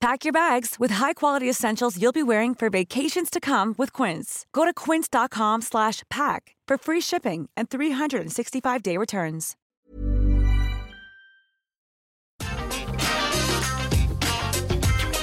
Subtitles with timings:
[0.00, 4.46] Pack your bags with high-quality essentials you'll be wearing for vacations to come with Quince.
[4.52, 9.56] Go to quince.com slash pack for free shipping and 365-day returns.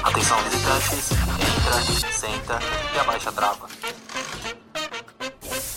[0.04, 2.60] Atenção visitantes, entra, senta
[2.96, 3.68] e abaixa a trava.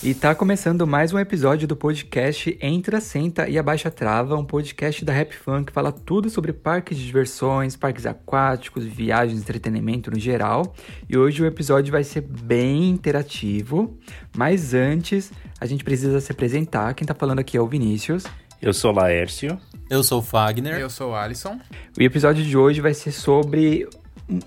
[0.01, 5.05] E tá começando mais um episódio do podcast Entra, Senta e Abaixa Trava, um podcast
[5.05, 10.19] da Rap Fun que fala tudo sobre parques de diversões, parques aquáticos, viagens, entretenimento no
[10.19, 10.73] geral.
[11.09, 13.99] E hoje o episódio vai ser bem interativo,
[14.37, 16.95] mas antes a gente precisa se apresentar.
[16.95, 18.23] Quem tá falando aqui é o Vinícius.
[18.63, 19.59] Eu sou Laércio.
[19.91, 20.79] Eu sou o Fagner.
[20.79, 21.59] Eu sou o Alisson.
[21.99, 23.89] O episódio de hoje vai ser sobre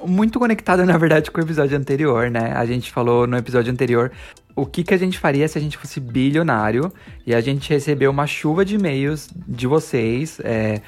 [0.05, 2.53] muito conectado, na verdade, com o episódio anterior, né?
[2.53, 4.11] A gente falou no episódio anterior
[4.55, 6.91] o que, que a gente faria se a gente fosse bilionário
[7.25, 10.81] e a gente recebeu uma chuva de e-mails de vocês é,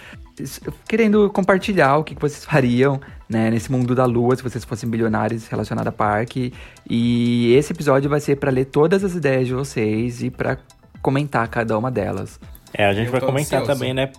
[0.87, 4.89] querendo compartilhar o que, que vocês fariam né, nesse mundo da lua se vocês fossem
[4.89, 6.53] bilionários relacionado a parque.
[6.89, 10.57] E esse episódio vai ser para ler todas as ideias de vocês e para
[11.01, 12.39] comentar cada uma delas.
[12.73, 13.79] É, a gente vai comentar ansioso.
[13.79, 14.11] também, né?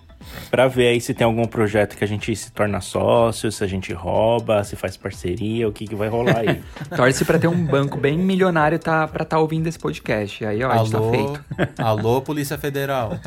[0.49, 3.67] Pra ver aí se tem algum projeto que a gente se torna sócio, se a
[3.67, 6.63] gente rouba, se faz parceria, o que, que vai rolar aí.
[6.95, 10.45] Torce pra ter um banco bem milionário tá, pra tá ouvindo esse podcast.
[10.45, 11.45] Aí, ó, alô, a gente tá feito.
[11.81, 13.19] Alô, Polícia Federal.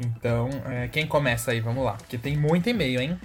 [0.00, 1.60] então, é, quem começa aí?
[1.60, 1.92] Vamos lá.
[1.92, 3.18] Porque tem muito e-mail, hein?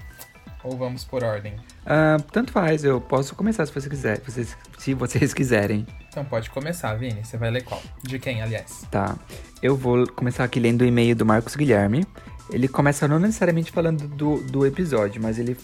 [0.63, 1.55] Ou vamos por ordem?
[1.81, 5.85] Uh, tanto faz, eu posso começar se você quiser, vocês, se vocês quiserem.
[6.07, 7.23] Então pode começar, Vini.
[7.23, 7.81] Você vai ler qual?
[8.03, 8.85] De quem, aliás?
[8.91, 9.17] Tá.
[9.63, 12.05] Eu vou começar aqui lendo o e-mail do Marcos Guilherme.
[12.51, 15.57] Ele começa não necessariamente falando do, do episódio, mas ele,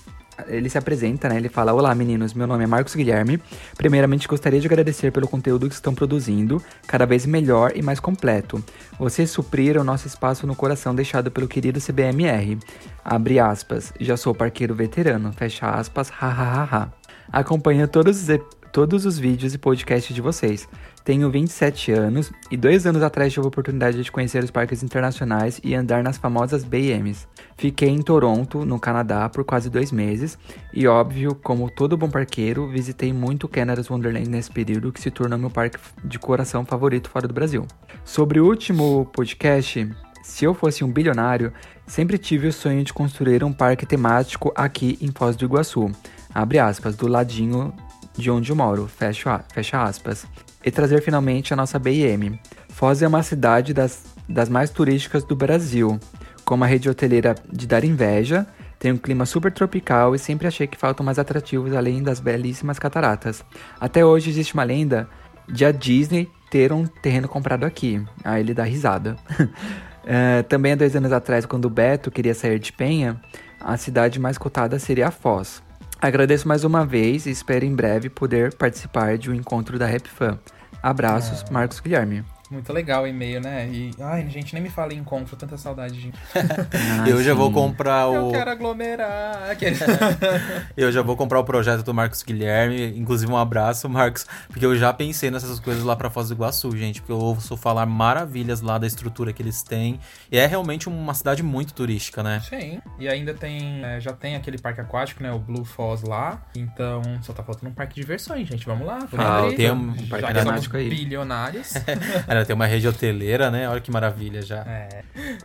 [0.48, 1.38] ele se apresenta, né?
[1.38, 3.42] Ele fala: Olá meninos, meu nome é Marcos Guilherme.
[3.78, 8.64] Primeiramente gostaria de agradecer pelo conteúdo que estão produzindo, cada vez melhor e mais completo.
[9.00, 12.58] Vocês supriram nosso espaço no coração deixado pelo querido CBMR.
[13.04, 16.92] Abre aspas, já sou parqueiro veterano, fecha aspas, hahaha.
[17.32, 18.40] Acompanho todos os,
[18.72, 20.68] todos os vídeos e podcasts de vocês.
[21.08, 25.58] Tenho 27 anos e dois anos atrás tive a oportunidade de conhecer os parques internacionais
[25.64, 27.26] e andar nas famosas BMs.
[27.56, 30.38] Fiquei em Toronto, no Canadá, por quase dois meses
[30.74, 35.10] e, óbvio, como todo bom parqueiro, visitei muito o Canada's Wonderland nesse período, que se
[35.10, 37.66] tornou meu parque de coração favorito fora do Brasil.
[38.04, 39.90] Sobre o último podcast,
[40.22, 41.54] se eu fosse um bilionário,
[41.86, 45.90] sempre tive o sonho de construir um parque temático aqui em Foz do Iguaçu.
[46.36, 47.74] Abre aspas, do ladinho
[48.18, 50.28] de onde eu moro, fecha, fecha aspas
[50.64, 52.40] e trazer finalmente a nossa BIM.
[52.70, 56.00] Foz é uma cidade das, das mais turísticas do Brasil,
[56.46, 58.48] com uma rede hoteleira de dar inveja,
[58.80, 62.78] tem um clima super tropical e sempre achei que faltam mais atrativos além das belíssimas
[62.78, 63.44] cataratas.
[63.80, 65.10] Até hoje existe uma lenda
[65.50, 68.04] de a Disney ter um terreno comprado aqui.
[68.24, 69.18] Aí ele dá risada.
[69.40, 73.20] uh, também há dois anos atrás, quando o Beto queria sair de Penha,
[73.60, 75.64] a cidade mais cotada seria a Foz.
[76.00, 80.08] Agradeço mais uma vez e espero em breve poder participar de um encontro da Rap
[80.08, 80.38] Fan.
[80.82, 81.52] Abraços, é.
[81.52, 82.24] Marcos Guilherme.
[82.50, 83.68] Muito legal o e-mail, né?
[83.68, 86.18] E, ai, gente, nem me fala em encontro, tanta saudade, gente.
[86.34, 88.16] ah, eu já vou comprar o.
[88.16, 89.58] Eu quero aglomerar.
[90.78, 92.98] eu já vou comprar o projeto do Marcos Guilherme.
[92.98, 96.76] Inclusive, um abraço, Marcos, porque eu já pensei nessas coisas lá pra Foz do Iguaçu,
[96.78, 97.02] gente.
[97.02, 100.00] Porque eu ouço falar maravilhas lá da estrutura que eles têm.
[100.32, 102.42] E é realmente uma cidade muito turística, né?
[102.48, 102.80] Sim.
[102.98, 103.84] E ainda tem.
[103.84, 105.34] É, já tem aquele parque aquático, né?
[105.34, 106.42] O Blue Foz lá.
[106.56, 108.66] Então, só tá faltando um parque de diversões, gente.
[108.66, 109.00] Vamos lá.
[109.00, 109.56] Vamos ah, abrir.
[109.58, 110.90] Tem um, um parque aquático aí.
[110.90, 111.74] Bilionários.
[112.38, 113.68] Ela tem uma rede hoteleira, né?
[113.68, 114.58] Olha que maravilha já.
[114.68, 115.02] É.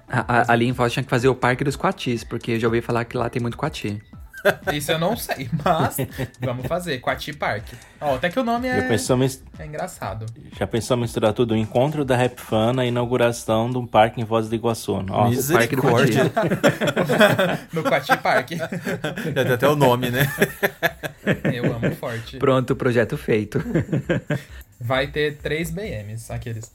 [0.09, 2.67] A- a- Ali em Foz tinha que fazer o Parque dos Coatis, porque eu já
[2.69, 4.01] ouvi falar que lá tem muito coati.
[4.75, 5.97] Isso eu não sei, mas
[6.41, 6.99] vamos fazer.
[6.99, 7.63] Quati Park.
[8.01, 8.89] Ó, até que o nome é,
[9.61, 10.27] é engraçado.
[10.59, 11.55] já pensou misturar tudo?
[11.55, 15.01] O encontro da Rap Fan na inauguração de um parque em Voz do Iguaçu.
[15.01, 16.07] Nossa, Parque do Coati.
[16.09, 16.59] Misericórdia.
[17.73, 18.51] No Quati Park.
[19.33, 20.27] Já tem até o nome, né?
[21.55, 22.37] Eu amo forte.
[22.39, 23.63] Pronto, projeto feito.
[24.85, 26.73] Vai ter três BMs, aqueles.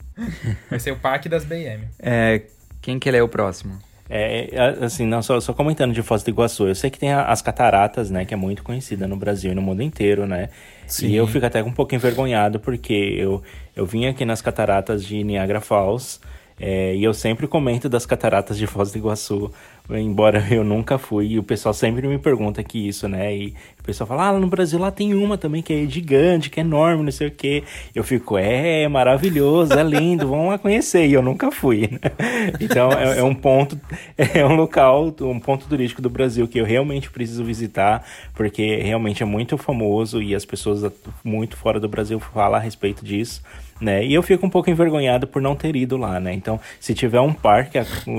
[0.70, 1.84] Vai ser o parque das BM.
[2.00, 2.42] É,
[2.82, 3.78] quem que ele é o próximo?
[4.10, 7.12] É, é, assim, não, só, só comentando de Foz do Iguaçu, eu sei que tem
[7.12, 10.50] a- as cataratas, né, que é muito conhecida no Brasil e no mundo inteiro, né?
[10.88, 11.08] Sim.
[11.08, 13.44] E eu fico até um pouco envergonhado porque eu,
[13.76, 16.22] eu vim aqui nas cataratas de Niagara Falls
[16.58, 19.52] é, e eu sempre comento das cataratas de Foz do Iguaçu,
[19.90, 23.36] embora eu nunca fui, e o pessoal sempre me pergunta que isso, né?
[23.36, 23.54] E
[23.88, 27.04] pessoal fala, ah, no Brasil lá tem uma também que é gigante, que é enorme,
[27.04, 27.64] não sei o quê.
[27.96, 31.08] Eu fico, é, é maravilhoso, é lindo, vamos lá conhecer.
[31.08, 32.00] E eu nunca fui, né?
[32.60, 33.80] Então é, é um ponto,
[34.18, 38.06] é um local, um ponto turístico do Brasil que eu realmente preciso visitar,
[38.36, 40.92] porque realmente é muito famoso e as pessoas
[41.24, 43.42] muito fora do Brasil falam a respeito disso.
[43.80, 44.04] Né?
[44.06, 46.34] E eu fico um pouco envergonhado por não ter ido lá, né?
[46.34, 47.78] Então, se tiver um parque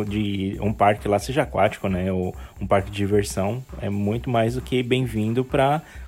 [0.08, 4.54] de um parque lá seja aquático, né, ou um parque de diversão, é muito mais
[4.54, 5.44] do que bem-vindo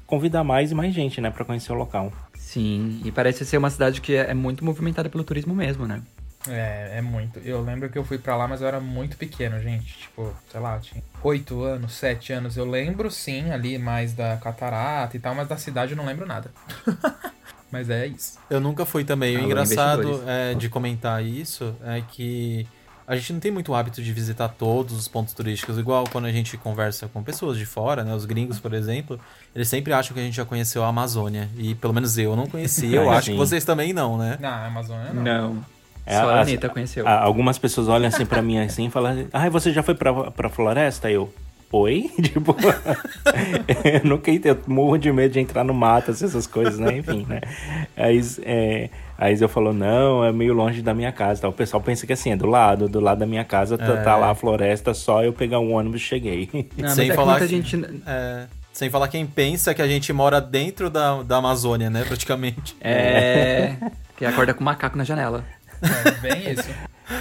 [0.06, 2.12] convidar mais e mais gente, né, para conhecer o local.
[2.34, 6.02] Sim, e parece ser uma cidade que é é muito movimentada pelo turismo mesmo, né?
[6.48, 7.38] É, é muito.
[7.40, 9.98] Eu lembro que eu fui pra lá, mas eu era muito pequeno, gente.
[9.98, 12.56] Tipo, sei lá, tinha 8 anos, 7 anos.
[12.56, 16.26] Eu lembro sim ali mais da catarata e tal, mas da cidade eu não lembro
[16.26, 16.50] nada.
[17.70, 18.38] mas é isso.
[18.48, 19.36] Eu nunca fui também.
[19.36, 22.66] O Alô, engraçado é, de comentar isso é que
[23.12, 26.32] a gente não tem muito hábito de visitar todos os pontos turísticos, igual quando a
[26.32, 28.14] gente conversa com pessoas de fora, né?
[28.14, 29.18] Os gringos, por exemplo,
[29.54, 31.48] eles sempre acham que a gente já conheceu a Amazônia.
[31.58, 33.32] E pelo menos eu não conhecia, eu Ah, acho sim.
[33.32, 34.38] que vocês também não, né?
[34.40, 35.22] Na Amazônia não.
[35.54, 35.64] Não.
[36.06, 37.06] É, Só a Anitta conheceu.
[37.06, 40.30] a- algumas pessoas olham assim para mim assim e falam: "Ah, você já foi pra,
[40.30, 41.32] pra floresta?" Eu
[41.72, 42.10] Oi?
[42.20, 42.56] Tipo,
[43.84, 46.98] eu nunca eu morro de medo de entrar no mato, assim, essas coisas, né?
[46.98, 47.40] Enfim, né?
[47.96, 48.90] Aí, é,
[49.20, 51.42] aí eu falo, não, é meio longe da minha casa.
[51.42, 51.48] Tá?
[51.48, 53.96] O pessoal pensa que assim, é do lado, do lado da minha casa, tá, É.
[54.02, 56.48] tá lá a floresta, só eu pegar um ônibus e cheguei.
[56.76, 57.76] Não, sem é que falar que- gente...
[58.06, 62.02] É, sem falar quem pensa que a gente mora dentro da, da Amazônia, né?
[62.06, 62.74] Praticamente.
[62.80, 63.74] É...
[64.16, 65.44] que acorda com macaco na janela.
[65.82, 66.68] É bem isso.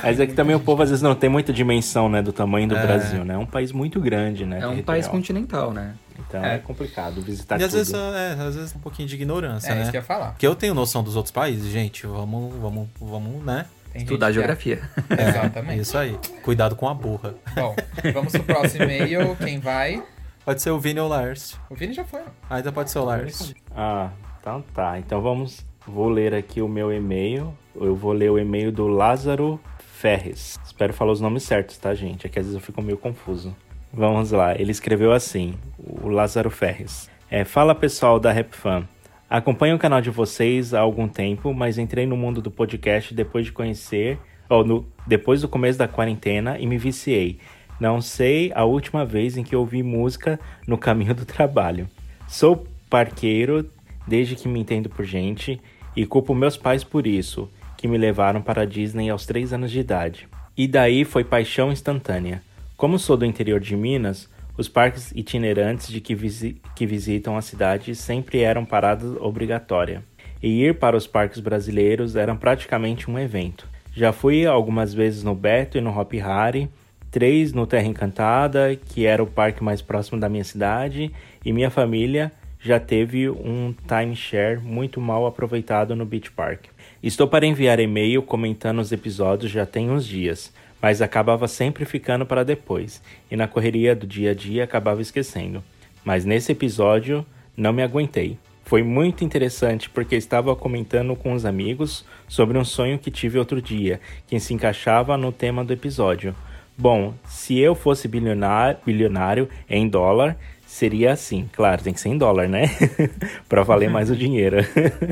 [0.04, 2.68] Mas é que também o povo às vezes não tem muita dimensão, né, do tamanho
[2.68, 2.82] do É.
[2.86, 3.34] Brasil, né?
[3.34, 4.60] É um país muito grande, né?
[4.62, 5.94] É um país continental, né?
[6.28, 6.58] Então é, É.
[6.60, 7.78] complicado visitar e às tudo.
[7.78, 9.82] vezes, é, às vezes um pouquinho de ignorância, É né?
[9.84, 10.32] isso que eu ia falar.
[10.32, 12.06] Porque eu tenho noção dos outros países, gente.
[12.06, 13.66] Vamos, vamos, vamos, né?
[13.92, 14.82] Tem Estudar é- geografia.
[15.10, 15.82] Exatamente.
[15.82, 16.18] Isso aí.
[16.44, 17.34] Cuidado com a burra.
[17.56, 17.76] Bom,
[18.14, 19.36] vamos pro próximo e-mail.
[19.38, 20.04] Quem vai?
[20.46, 21.58] Pode ser o Vini ou o Lars.
[21.70, 22.22] O Vini já foi.
[22.50, 23.54] Ainda pode ser o Lars.
[23.76, 25.00] Ah, então tá.
[25.00, 25.66] Então vamos.
[25.88, 27.58] Vou ler aqui o meu e-mail.
[27.76, 29.60] Eu vou ler o e-mail do Lázaro
[29.94, 30.60] Ferres.
[30.64, 32.28] Espero falar os nomes certos, tá, gente?
[32.28, 33.56] É que às vezes eu fico meio confuso.
[33.92, 34.60] Vamos lá.
[34.60, 37.10] Ele escreveu assim: o Lázaro Ferres.
[37.30, 38.88] É, Fala pessoal da Rap Fan.
[39.30, 43.46] Acompanho o canal de vocês há algum tempo, mas entrei no mundo do podcast depois
[43.46, 44.18] de conhecer,
[44.50, 47.38] ou no, depois do começo da quarentena e me viciei.
[47.80, 51.88] Não sei a última vez em que ouvi música no caminho do trabalho.
[52.28, 53.70] Sou parqueiro
[54.08, 55.62] desde que me entendo por gente
[55.96, 59.72] e culpo meus pais por isso, que me levaram para a Disney aos 3 anos
[59.72, 60.28] de idade.
[60.58, 62.42] E daí foi paixão instantânea.
[62.80, 67.42] Como sou do interior de Minas, os parques itinerantes de que, visi- que visitam a
[67.42, 70.02] cidade sempre eram parada obrigatória.
[70.42, 73.68] E ir para os parques brasileiros era praticamente um evento.
[73.94, 76.70] Já fui algumas vezes no Beto e no Hop Hari,
[77.12, 81.12] três no Terra Encantada, que era o parque mais próximo da minha cidade,
[81.44, 82.32] e minha família
[82.62, 86.68] já teve um timeshare muito mal aproveitado no Beach Park.
[87.04, 92.26] Estou para enviar e-mail comentando os episódios já tem uns dias, mas acabava sempre ficando
[92.26, 95.64] para depois, e na correria do dia a dia acabava esquecendo.
[96.04, 98.38] Mas nesse episódio não me aguentei.
[98.64, 103.62] Foi muito interessante porque estava comentando com os amigos sobre um sonho que tive outro
[103.62, 106.36] dia, que se encaixava no tema do episódio.
[106.78, 111.50] Bom, se eu fosse bilionário, bilionário em dólar, seria assim.
[111.52, 112.66] Claro, tem que ser em dólar, né?
[113.50, 114.58] Para valer mais o dinheiro.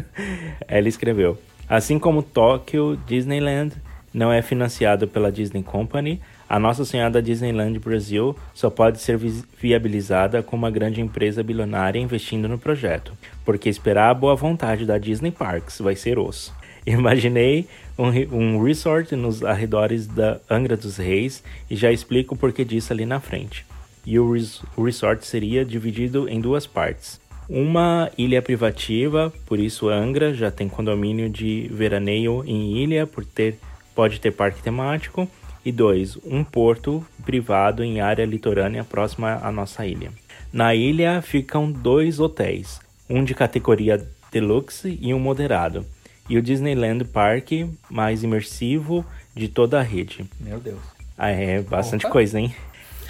[0.68, 3.74] Ela escreveu: Assim como Tóquio Disneyland
[4.18, 6.20] não é financiado pela Disney Company,
[6.50, 11.44] a Nossa Senhora da Disneyland Brasil só pode ser vi- viabilizada com uma grande empresa
[11.44, 13.14] bilionária investindo no projeto,
[13.46, 16.52] porque esperar a boa vontade da Disney Parks vai ser osso.
[16.84, 22.66] Imaginei um, um resort nos arredores da Angra dos Reis e já explico o porquê
[22.66, 23.66] disso ali na frente.
[24.04, 27.20] E o, res- o resort seria dividido em duas partes.
[27.48, 33.60] Uma ilha privativa, por isso Angra já tem condomínio de veraneio em ilha, por ter
[33.98, 35.28] pode ter parque temático.
[35.66, 40.12] E dois, um porto privado em área litorânea próxima à nossa ilha.
[40.54, 45.86] Na ilha ficam dois hotéis, um de categoria deluxe e um moderado,
[46.30, 47.52] e o Disneyland Park
[47.90, 50.24] mais imersivo de toda a rede.
[50.40, 50.80] Meu Deus.
[51.18, 52.14] Ah, é bastante Opa.
[52.14, 52.56] coisa, hein?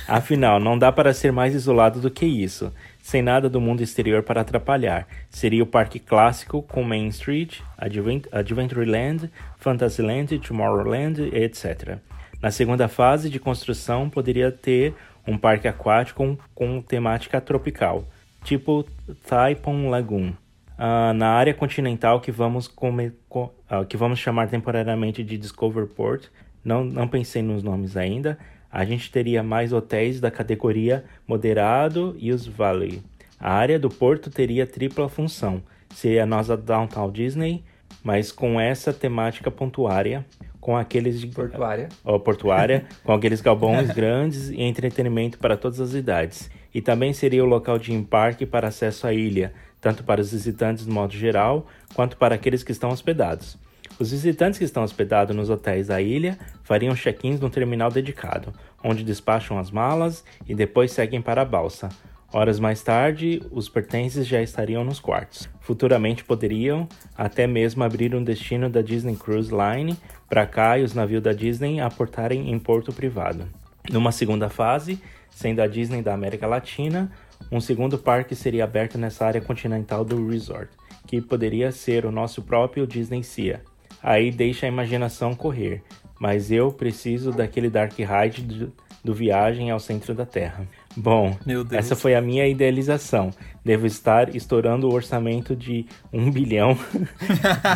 [0.07, 2.71] Afinal, não dá para ser mais isolado do que isso,
[3.01, 5.05] sem nada do mundo exterior para atrapalhar.
[5.29, 11.97] Seria o parque clássico com Main Street, Advent Adventureland, Fantasyland, Tomorrowland, etc.
[12.41, 14.95] Na segunda fase de construção, poderia ter
[15.27, 18.05] um parque aquático com, com temática tropical,
[18.43, 18.85] tipo
[19.27, 20.31] Taipon Lagoon.
[20.77, 25.87] Ah, na área continental que vamos, come- co- ah, que vamos chamar temporariamente de Discover
[25.87, 26.27] Port,
[26.63, 28.37] não, não pensei nos nomes ainda,
[28.71, 33.01] a gente teria mais hotéis da categoria moderado e os Valley.
[33.39, 35.61] A área do porto teria tripla função,
[35.93, 37.63] seria a nossa Downtown Disney,
[38.03, 40.25] mas com essa temática pontuária,
[40.59, 41.87] com aqueles de Portuária.
[42.03, 46.49] ó, portuária, com aqueles galpões grandes e entretenimento para todas as idades.
[46.73, 50.85] E também seria o local de embarque para acesso à ilha, tanto para os visitantes
[50.85, 53.57] de modo geral, quanto para aqueles que estão hospedados.
[53.99, 59.03] Os visitantes que estão hospedados nos hotéis da ilha fariam check-ins no terminal dedicado, onde
[59.03, 61.89] despacham as malas e depois seguem para a balsa.
[62.31, 65.49] Horas mais tarde, os pertences já estariam nos quartos.
[65.61, 66.87] Futuramente poderiam
[67.17, 69.97] até mesmo abrir um destino da Disney Cruise Line
[70.29, 73.47] para cá e os navios da Disney aportarem em porto privado.
[73.89, 75.01] Numa segunda fase,
[75.31, 77.11] sendo a Disney da América Latina,
[77.51, 80.69] um segundo parque seria aberto nessa área continental do resort,
[81.07, 83.61] que poderia ser o nosso próprio Disney Sea.
[84.01, 85.83] Aí deixa a imaginação correr,
[86.19, 88.73] mas eu preciso daquele Dark Ride do,
[89.03, 90.67] do Viagem ao Centro da Terra.
[90.99, 91.37] Bom,
[91.71, 93.29] essa foi a minha idealização.
[93.63, 96.75] Devo estar estourando o orçamento de um bilhão,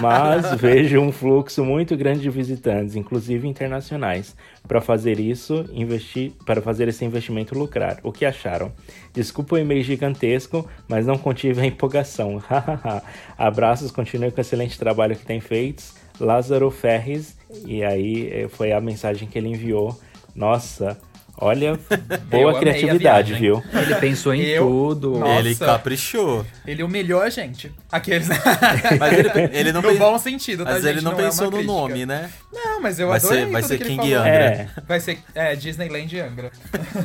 [0.01, 4.35] mas vejo um fluxo muito grande de visitantes, inclusive internacionais.
[4.67, 7.99] Para fazer isso, investir, para fazer esse investimento lucrar.
[8.01, 8.71] O que acharam?
[9.13, 12.41] Desculpa o e-mail gigantesco, mas não contive a empolgação.
[13.37, 15.83] Abraços, continue com o excelente trabalho que tem feito.
[16.23, 17.35] Lázaro Ferres,
[17.65, 19.99] e aí eh, foi a mensagem que ele enviou.
[20.35, 20.97] Nossa,
[21.37, 21.77] olha,
[22.29, 23.61] boa criatividade, viu?
[23.73, 25.19] Ele pensou em Eu- tudo.
[25.19, 25.39] Nossa.
[25.39, 26.45] Ele caprichou.
[26.65, 27.71] Ele humilhou a gente.
[27.91, 28.27] Aqueles.
[28.99, 30.91] Mas ele, ele não no bom sentido, tá, Mas gente?
[30.97, 31.73] ele não, é pensou uma no crítica.
[31.73, 32.29] nome, né?
[32.53, 34.19] Não, mas eu Vai adorei ser- vai tudo ser que ele King falou.
[34.19, 34.33] Angra.
[34.45, 34.67] É.
[34.87, 36.51] Vai ser é, Disneyland Angra.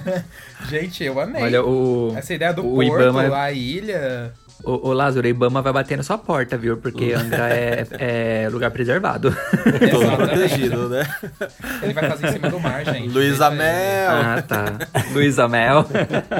[0.68, 1.42] gente, eu amei.
[1.42, 4.32] Olha, o, Essa ideia do o porto, Ibama- a ilha...
[4.64, 6.76] o, o Lázaro, o Ibama vai bater na sua porta, viu?
[6.76, 9.30] Porque Angra é, é lugar preservado.
[9.90, 10.16] Todo Exatamente.
[10.16, 11.06] protegido, né?
[11.82, 13.08] Ele vai fazer em cima do mar, gente.
[13.08, 13.62] Luiz Deixa ele.
[13.62, 14.10] Amel.
[14.10, 14.64] ah, tá.
[15.12, 15.86] Luísa Mel.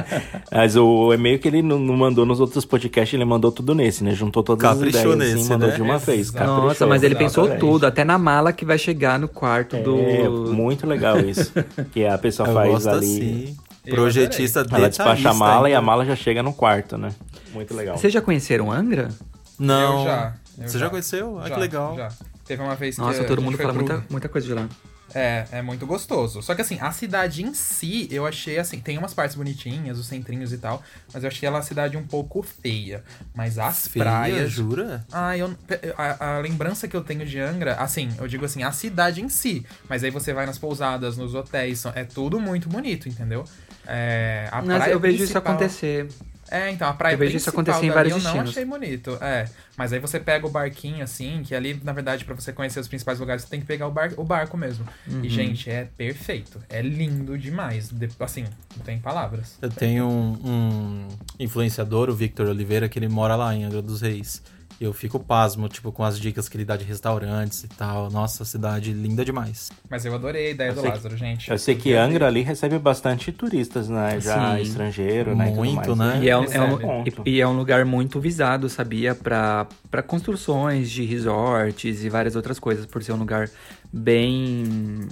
[0.51, 4.11] Mas o e-mail que ele não mandou nos outros podcasts, ele mandou tudo nesse, né?
[4.11, 5.75] Juntou todas Caprichou as ideias nesse, assim, mandou né?
[5.75, 6.29] de uma vez.
[6.29, 6.45] Exato.
[6.45, 7.71] Nossa, Caprichou, mas ele pensou exatamente.
[7.71, 9.97] tudo, até na mala que vai chegar no quarto do.
[9.99, 11.51] É, muito legal isso.
[11.91, 12.97] Que a pessoa Eu faz ali.
[13.05, 13.57] assim.
[13.95, 15.85] Projetista Ela despacha a detalhista mala e a ainda.
[15.85, 17.09] mala já chega no quarto, né?
[17.53, 17.97] Muito legal.
[17.97, 19.09] Vocês já conheceram Angra?
[19.57, 19.99] Não.
[19.99, 20.33] Eu já.
[20.59, 21.39] eu Você já conheceu?
[21.39, 21.95] Ah, Já, que legal.
[21.95, 22.09] Já.
[22.45, 24.67] Teve uma vez que Nossa, todo mundo fala pro- muita, muita coisa de lá.
[25.15, 26.41] É, é muito gostoso.
[26.41, 30.05] Só que assim, a cidade em si, eu achei assim, tem umas partes bonitinhas, os
[30.05, 33.03] centrinhos e tal, mas eu achei ela a cidade um pouco feia.
[33.33, 34.51] Mas as Feia, praias.
[34.51, 35.05] jura?
[35.11, 35.55] Ah, eu,
[35.97, 39.29] a, a lembrança que eu tenho de Angra, assim, eu digo assim, a cidade em
[39.29, 39.65] si.
[39.89, 43.45] Mas aí você vai nas pousadas, nos hotéis, é tudo muito bonito, entendeu?
[43.87, 46.07] É, a Mas praia eu vejo isso principal- acontecer.
[46.49, 48.49] É, então, a praia Eu vejo isso acontecer em vários eu não destinos.
[48.51, 49.17] achei bonito.
[49.19, 52.79] É, mas aí você pega o barquinho, assim, que ali, na verdade, pra você conhecer
[52.79, 54.85] os principais lugares, você tem que pegar o, bar, o barco mesmo.
[55.05, 55.25] Uhum.
[55.25, 56.63] E, gente, é perfeito.
[56.69, 57.89] É lindo demais.
[57.89, 58.45] De- assim,
[58.77, 59.57] não tem palavras.
[59.61, 64.01] Eu tenho um, um influenciador, o Victor Oliveira, que ele mora lá em Angra dos
[64.01, 64.41] Reis.
[64.79, 68.11] Eu fico pasmo, tipo, com as dicas que ele dá de restaurantes e tal.
[68.11, 69.71] Nossa, cidade linda demais.
[69.89, 71.49] Mas eu adorei a ideia Eu do sei que- Lázaro, gente.
[71.49, 74.19] Eu sei que Angra ali recebe bastante turistas, né?
[74.19, 74.61] Já Sim.
[74.61, 75.49] estrangeiro, né?
[75.49, 76.19] Muito, né?
[76.21, 79.15] E é, um, é um- e, e é um lugar muito visado, sabia?
[79.15, 79.65] Pra
[80.05, 83.49] construções de resorts e várias outras coisas, por ser um lugar
[83.91, 85.07] bem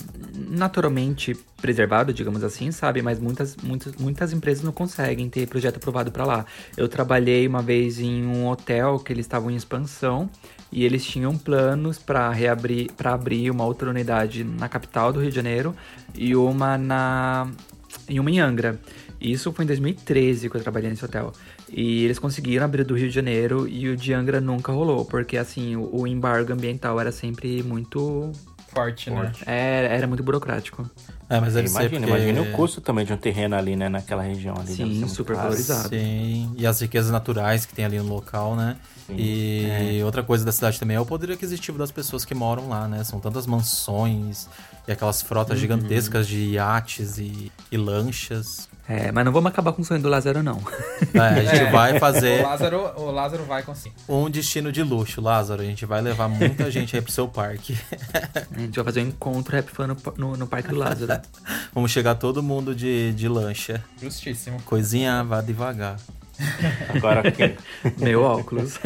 [0.50, 3.02] naturalmente preservado, digamos assim, sabe?
[3.02, 6.46] Mas muitas, muitas, muitas empresas não conseguem ter projeto aprovado pra lá.
[6.76, 10.30] Eu trabalhei uma vez em um hotel que eles estavam em expansão
[10.72, 15.30] e eles tinham planos para reabrir, para abrir uma outra unidade na capital do Rio
[15.30, 15.76] de Janeiro
[16.14, 17.50] e uma na
[18.08, 18.80] em uma em Angra.
[19.20, 21.34] Isso foi em 2013 que eu trabalhei nesse hotel.
[21.72, 25.38] E eles conseguiram abrir do Rio de Janeiro e o de Angra nunca rolou, porque
[25.38, 28.32] assim, o, o embargo ambiental era sempre muito.
[28.76, 29.32] Forte, né?
[29.46, 30.90] É, era muito burocrático.
[31.30, 32.22] É, mas deve ser Imagina, porque...
[32.24, 33.90] imagina o custo também de um terreno ali, né?
[33.90, 34.76] Naquela região ali.
[34.76, 35.90] Sim, muito super valorizado.
[35.90, 38.76] Sim, e as riquezas naturais que tem ali no local, né?
[39.08, 42.70] Sim, E outra coisa da cidade também é o poder aquisitivo das pessoas que moram
[42.70, 43.04] lá, né?
[43.04, 44.48] São tantas mansões
[44.88, 48.68] e aquelas frotas gigantescas de iates e, e lanchas.
[48.88, 50.62] É, mas não vamos acabar com o sonho do Lázaro, não.
[51.14, 53.96] É, a gente É, vai fazer O Lázaro, o Lázaro vai conseguir.
[54.08, 55.62] um destino de luxo, Lázaro.
[55.62, 57.76] A gente vai levar muita gente aí pro seu parque.
[58.56, 61.20] A gente vai fazer um encontro rap fan no, no, no Parque do Lázaro.
[61.74, 63.84] Vamos chegar todo mundo de, de lancha.
[64.02, 64.62] Justíssimo.
[64.62, 65.98] Coisinha, vá devagar.
[66.94, 67.56] Agora, quem-
[67.98, 68.78] Meu óculos.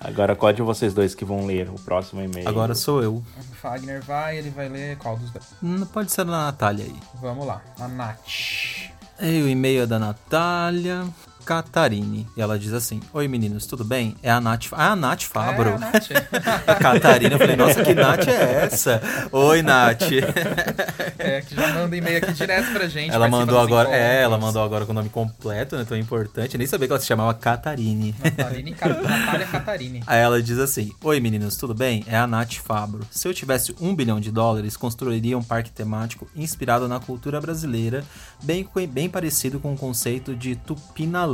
[0.00, 2.48] agora qual de vocês dois que vão ler o próximo e-mail?
[2.48, 3.14] Agora sou eu.
[3.16, 5.44] O Fagner vai, ele vai ler qual dos dois?
[5.62, 6.96] Hum, Pode ser a Natália aí.
[7.20, 7.60] Vamos lá.
[7.80, 8.88] A Nath.
[9.20, 11.04] E o e-mail é da Natália
[11.48, 12.26] Catarine.
[12.36, 14.14] E ela diz assim: Oi meninos, tudo bem?
[14.22, 14.66] É a Nath.
[14.72, 15.70] Ah, a Nath Fabro.
[15.70, 16.08] É, a Nath.
[16.68, 19.00] A Catarina, eu falei, nossa, que Nath é essa?
[19.32, 20.02] Oi, Nath.
[21.18, 23.10] É, que já manda e-mail aqui direto pra gente.
[23.10, 25.84] Ela mandou agora, é, ela mandou agora com o nome completo, né?
[25.84, 26.54] Tão importante.
[26.54, 28.14] Eu nem sabia que ela se chamava Catarine.
[28.86, 30.02] Natália Catarine.
[30.06, 32.04] Aí ela diz assim: Oi meninos, tudo bem?
[32.06, 33.06] É a Nath Fabro.
[33.10, 38.04] Se eu tivesse um bilhão de dólares, construiria um parque temático inspirado na cultura brasileira,
[38.42, 40.54] bem, bem parecido com o conceito de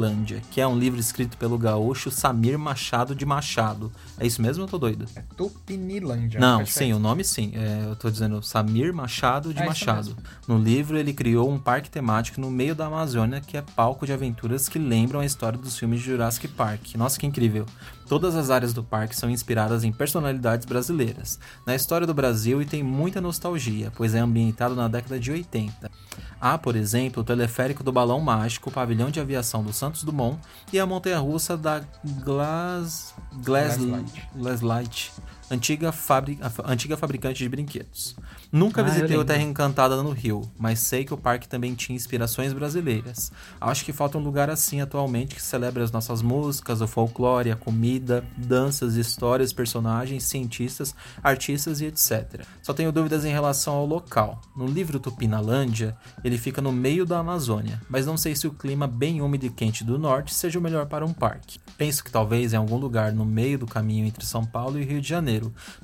[0.05, 3.91] Tupinalândia, que é um livro escrito pelo gaúcho Samir Machado de Machado.
[4.19, 5.07] É isso mesmo ou eu tô doido?
[5.17, 6.39] É Tupinilândia.
[6.39, 6.97] Não, faz sim, diferença.
[6.97, 7.53] o nome sim.
[7.55, 10.17] É, eu tô dizendo Samir Machado de É Machado.
[10.47, 14.13] No livro, ele criou um parque temático no meio da Amazônia que é palco de
[14.13, 16.95] aventuras que lembram a história dos filmes de Jurassic Park.
[16.97, 17.67] Nossa, que incrível!
[18.07, 22.67] Todas as áreas do parque são inspiradas em personalidades brasileiras, na história do Brasil e
[22.67, 25.91] tem muita nostalgia, pois é ambientado na década de 80.
[26.41, 30.39] Há, por exemplo, o teleférico do Balão Mágico, o pavilhão de aviação do Santos Dumont
[30.73, 31.83] e a montanha-russa da
[32.23, 33.15] Glass...
[33.43, 33.77] Glass...
[33.79, 34.29] Glasslight.
[34.37, 35.13] Glasslight,
[35.51, 36.39] antiga, fabri...
[36.41, 38.17] a- antiga fabricante de brinquedos.
[38.53, 39.25] Nunca Ah, eu visitei o.
[39.25, 43.33] Terra Encantada no Rio, mas sei que o parque também tinha inspirações brasileiras.
[43.61, 47.57] Acho que falta um lugar assim atualmente que celebre as nossas músicas, o folclore, a
[47.57, 52.45] comida, danças, histórias, personagens, cientistas, artistas e etc.
[52.63, 54.41] Só tenho dúvidas em relação ao local.
[54.57, 58.87] No livro Tupinalândia, ele fica no meio da Amazônia, mas não sei se o clima
[58.87, 61.59] bem úmido e quente do norte seja o melhor para um parque.
[61.77, 65.01] Penso que talvez em algum lugar no meio do caminho entre São Paulo e Rio
[65.01, 65.34] de Janeiro,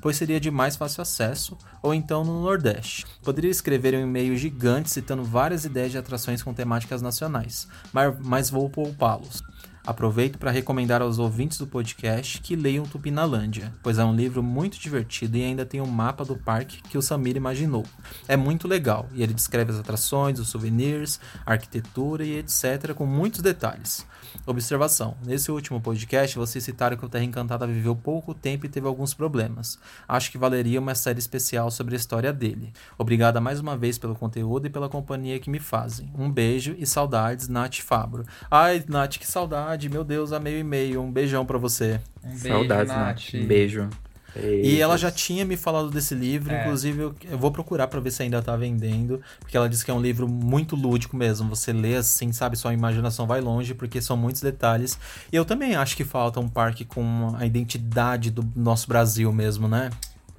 [0.01, 3.05] pois seria de mais fácil acesso, ou então no Nordeste.
[3.23, 8.49] Poderia escrever um e-mail gigante citando várias ideias de atrações com temáticas nacionais, mas, mas
[8.49, 9.43] vou poupá-los.
[9.85, 14.79] Aproveito para recomendar aos ouvintes do podcast que leiam Tupinalândia, pois é um livro muito
[14.79, 17.83] divertido e ainda tem um mapa do parque que o Samir imaginou.
[18.27, 22.93] É muito legal e ele descreve as atrações, os souvenirs, a arquitetura e etc.
[22.93, 24.05] com muitos detalhes.
[24.45, 28.87] Observação: nesse último podcast vocês citaram que o Terra Encantada viveu pouco tempo e teve
[28.87, 29.77] alguns problemas.
[30.07, 32.73] Acho que valeria uma série especial sobre a história dele.
[32.97, 36.11] Obrigada mais uma vez pelo conteúdo e pela companhia que me fazem.
[36.17, 38.25] Um beijo e saudades, Nath Fabro.
[38.49, 41.01] Ai, Nath, que saudade, meu Deus, amei o e-mail.
[41.01, 41.99] Um beijão pra você.
[42.23, 43.33] Um beijo, Saudades, Nath.
[43.33, 43.33] Nath.
[43.35, 43.89] Um beijo.
[44.35, 46.61] E ela já tinha me falado desse livro, É.
[46.61, 49.91] inclusive eu, eu vou procurar pra ver se ainda tá vendendo, porque ela disse que
[49.91, 51.49] é um livro muito lúdico mesmo.
[51.49, 54.97] Você lê assim, sabe, sua imaginação vai longe, porque são muitos detalhes.
[55.31, 59.67] E eu também acho que falta um parque com a identidade do nosso Brasil mesmo,
[59.67, 59.89] né?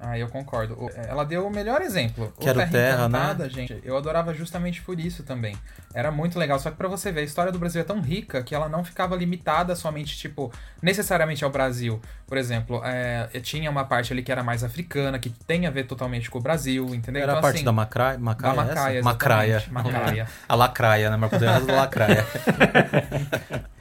[0.05, 0.73] Ah, eu concordo.
[0.73, 2.33] O- Ela deu o melhor exemplo.
[2.37, 3.17] Que era o Terra, né?
[3.19, 5.55] Encantada, gente, eu adorava justamente por isso também.
[5.93, 6.59] Era muito legal.
[6.59, 8.83] Só que pra você ver, a história do Brasil é tão rica que ela não
[8.83, 12.01] ficava limitada somente, tipo, necessariamente ao Brasil.
[12.27, 15.85] Por exemplo, é, tinha uma parte ali que era mais africana, que tem a ver
[15.85, 17.21] totalmente com o Brasil, entendeu?
[17.23, 19.03] Era Então, a parte assim, da Macraia, Macaia, da exatamente.
[19.03, 19.63] Macraia.
[19.71, 20.27] Macaia.
[20.49, 21.15] A lacraia, né?
[21.17, 22.25] Mas poderosa da lacraia.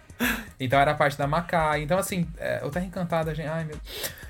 [0.64, 1.83] Então era a parte da Macaia.
[1.83, 3.48] Então, assim, é, o Terra Encantada, gente.
[3.48, 3.77] Ai, meu.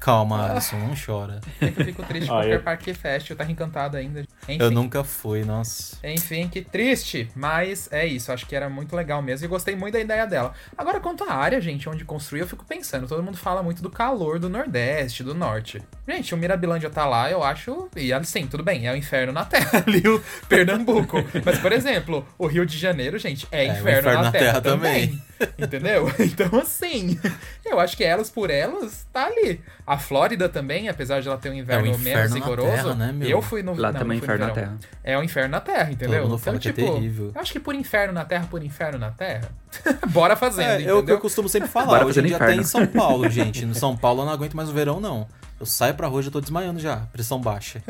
[0.00, 1.40] Calma, Alisson, não chora.
[1.60, 3.32] Sempre fico triste com Ah, qualquer eu- parque que feche.
[3.32, 4.24] O Terra Encantada ainda.
[4.48, 4.58] Enfim.
[4.60, 5.96] Eu nunca fui, nossa.
[6.04, 9.92] Enfim, que triste, mas é isso, acho que era muito legal mesmo e gostei muito
[9.94, 10.52] da ideia dela.
[10.76, 13.88] Agora, quanto à área, gente, onde construir, eu fico pensando, todo mundo fala muito do
[13.90, 15.80] calor do Nordeste, do Norte.
[16.08, 19.44] Gente, o Mirabilândia tá lá, eu acho, e assim, tudo bem, é o inferno na
[19.46, 21.18] Terra ali, o Pernambuco.
[21.44, 24.44] Mas, por exemplo, o Rio de Janeiro, gente, é, o inferno, inferno na, na Terra,
[24.46, 25.22] Terra também.
[25.58, 26.10] Entendeu?
[26.18, 27.18] Então, assim,
[27.64, 29.60] eu acho que elas por elas, tá ali.
[29.86, 33.12] A Flórida também, apesar de ela ter um inverno, É inferno menos rigoroso, Terra, né,
[33.12, 33.28] meu?
[33.28, 34.52] eu fui no Lá não, também no inferno na.
[34.52, 34.78] Terra.
[35.04, 36.22] É o inferno na Terra, entendeu?
[36.24, 37.32] mundo fala que é terrível.
[37.34, 39.48] eu acho que por inferno na Terra, por inferno na Terra,
[40.10, 41.14] bora fazendo, É, é o que entendeu?
[41.16, 41.86] eu costumo sempre falar.
[41.86, 42.52] Bora Hoje em dia inferno.
[42.52, 43.66] até em São Paulo, gente.
[43.66, 45.26] No São Paulo eu não aguento mais o verão, não.
[45.60, 46.96] Eu saio pra rua e já tô desmaiando já.
[47.12, 47.80] Pressão baixa.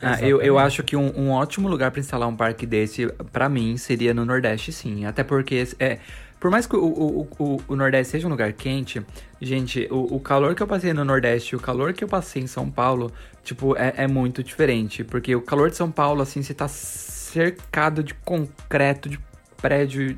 [0.00, 3.48] Ah, eu, eu acho que um, um ótimo lugar pra instalar um parque desse, pra
[3.48, 5.04] mim, seria no Nordeste, sim.
[5.04, 5.98] Até porque é,
[6.38, 9.04] Por mais que o, o, o, o Nordeste seja um lugar quente,
[9.40, 12.46] gente, o, calor que eu passei no Nordeste e o calor que eu passei em
[12.46, 15.02] São Paulo, tipo, é, é muito diferente.
[15.02, 19.18] Porque o calor de São Paulo, assim, você tá cercado de concreto, de
[19.60, 20.16] prédio,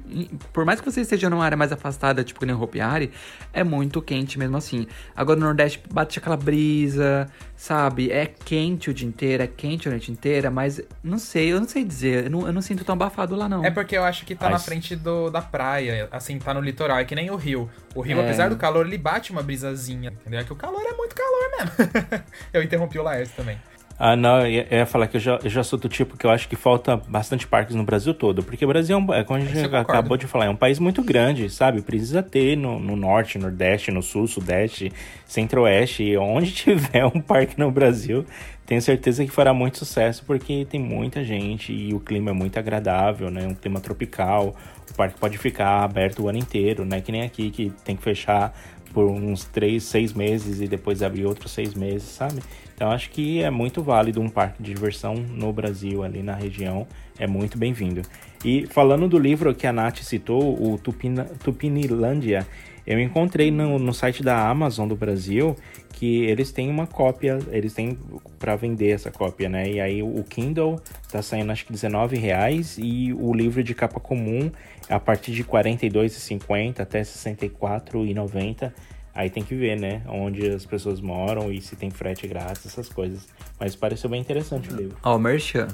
[0.53, 3.11] por mais que você esteja numa área mais afastada, tipo nem Hopiari,
[3.53, 4.87] é muito quente mesmo assim.
[5.17, 7.27] Agora no Nordeste bate aquela brisa,
[7.57, 8.11] sabe?
[8.11, 11.69] É quente o dia inteiro, é quente a noite inteira, mas não sei, eu não
[11.69, 13.65] sei dizer, eu não, eu não sinto tão abafado lá não.
[13.65, 16.61] É porque eu acho que tá Ai, na frente do, da praia, assim, tá no
[16.61, 17.71] litoral, é que nem o Rio.
[17.95, 18.25] O Rio, é...
[18.25, 20.41] apesar do calor, ele bate uma brisazinha, entendeu?
[20.41, 22.25] É que o calor é muito calor mesmo.
[22.53, 23.59] eu interrompi o Laércio também.
[24.03, 26.31] Ah, não, eu ia falar que eu já, eu já sou do tipo que eu
[26.31, 28.43] acho que falta bastante parques no Brasil todo.
[28.43, 30.79] Porque o Brasil é, um, é como a gente acabou de falar, é um país
[30.79, 31.83] muito grande, sabe?
[31.83, 34.91] Precisa ter no, no norte, nordeste, no sul, sudeste,
[35.27, 38.25] centro-oeste, onde tiver um parque no Brasil,
[38.65, 42.59] tenho certeza que fará muito sucesso porque tem muita gente e o clima é muito
[42.59, 43.47] agradável, né?
[43.47, 44.57] Um clima tropical.
[44.91, 47.03] O parque pode ficar aberto o ano inteiro, né?
[47.03, 48.55] Que nem aqui que tem que fechar
[48.95, 52.41] por uns três, seis meses e depois abrir outros seis meses, sabe?
[52.81, 56.87] Então acho que é muito válido um parque de diversão no Brasil, ali na região,
[57.19, 58.01] é muito bem-vindo.
[58.43, 62.47] E falando do livro que a Nath citou, o Tupina, Tupinilândia,
[62.87, 65.55] eu encontrei no, no site da Amazon do Brasil
[65.93, 67.99] que eles têm uma cópia, eles têm
[68.39, 69.71] para vender essa cópia, né?
[69.71, 70.81] E aí o Kindle
[71.13, 74.51] tá saindo acho que R$19,00 e o livro de capa comum
[74.89, 78.73] a partir de R$ 42,50 até R$ 64,90.
[79.21, 80.01] Aí tem que ver, né?
[80.09, 83.29] Onde as pessoas moram e se tem frete grátis, essas coisas.
[83.59, 84.97] Mas pareceu bem interessante o livro.
[85.03, 85.69] Ó, oh, Merchan.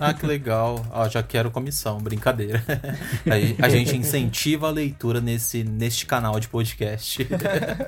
[0.00, 0.84] Ah, que legal.
[0.90, 2.62] Ó, já quero comissão, brincadeira.
[3.30, 7.26] Aí, a gente incentiva a leitura nesse, neste canal de podcast.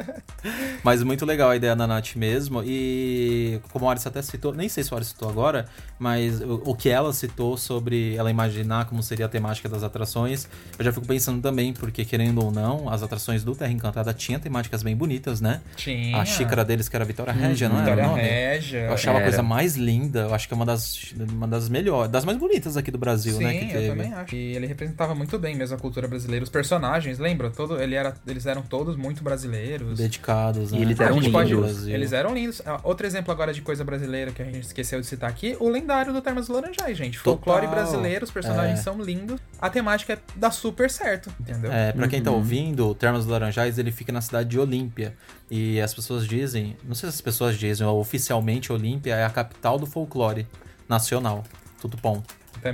[0.85, 2.63] mas muito legal a ideia da Nath mesmo.
[2.65, 5.67] E como a Aris até citou, nem sei se a Aris citou agora,
[5.99, 10.49] mas o, o, que ela citou sobre ela imaginar como seria a temática das atrações,
[10.79, 14.41] eu já fico pensando também, porque querendo ou não, as atrações do Terra Encantada tinham
[14.41, 15.61] temáticas bem bonitas, né?
[15.77, 16.19] Tinha.
[16.19, 17.97] A xícara deles que era Vitória Régia, hum, não era?
[17.97, 18.79] Vitória Régia.
[18.81, 21.88] Eu achava a coisa mais linda, eu acho que é uma das, uma das melhores
[21.89, 23.53] melhor, das mais bonitas aqui do Brasil, Sim, né?
[23.53, 24.35] Sim, eu também acho.
[24.35, 26.45] E ele representava muito bem mesmo a cultura brasileira.
[26.45, 27.51] Os personagens, lembra?
[27.51, 29.99] Todo, ele era, eles eram todos muito brasileiros.
[29.99, 30.79] Dedicados, né?
[30.79, 31.33] E eles eram lindos.
[31.33, 32.63] Pode, eles eram lindos.
[32.85, 36.13] Outro exemplo agora de coisa brasileira que a gente esqueceu de citar aqui, o lendário
[36.13, 37.19] do Termas Laranjais, gente.
[37.19, 37.39] Total.
[37.39, 38.83] Folclore brasileiro, os personagens é.
[38.83, 39.41] são lindos.
[39.61, 41.73] A temática dá super certo, entendeu?
[41.73, 42.37] É, pra quem tá uhum.
[42.37, 45.15] tá ouvindo, o Termas Laranjais, ele fica na cidade de Olímpia.
[45.51, 49.79] E as pessoas dizem, não sei se as pessoas dizem, oficialmente Olímpia é a capital
[49.79, 50.47] do folclore
[50.89, 51.45] nacional.
[51.81, 52.23] Tudo bom.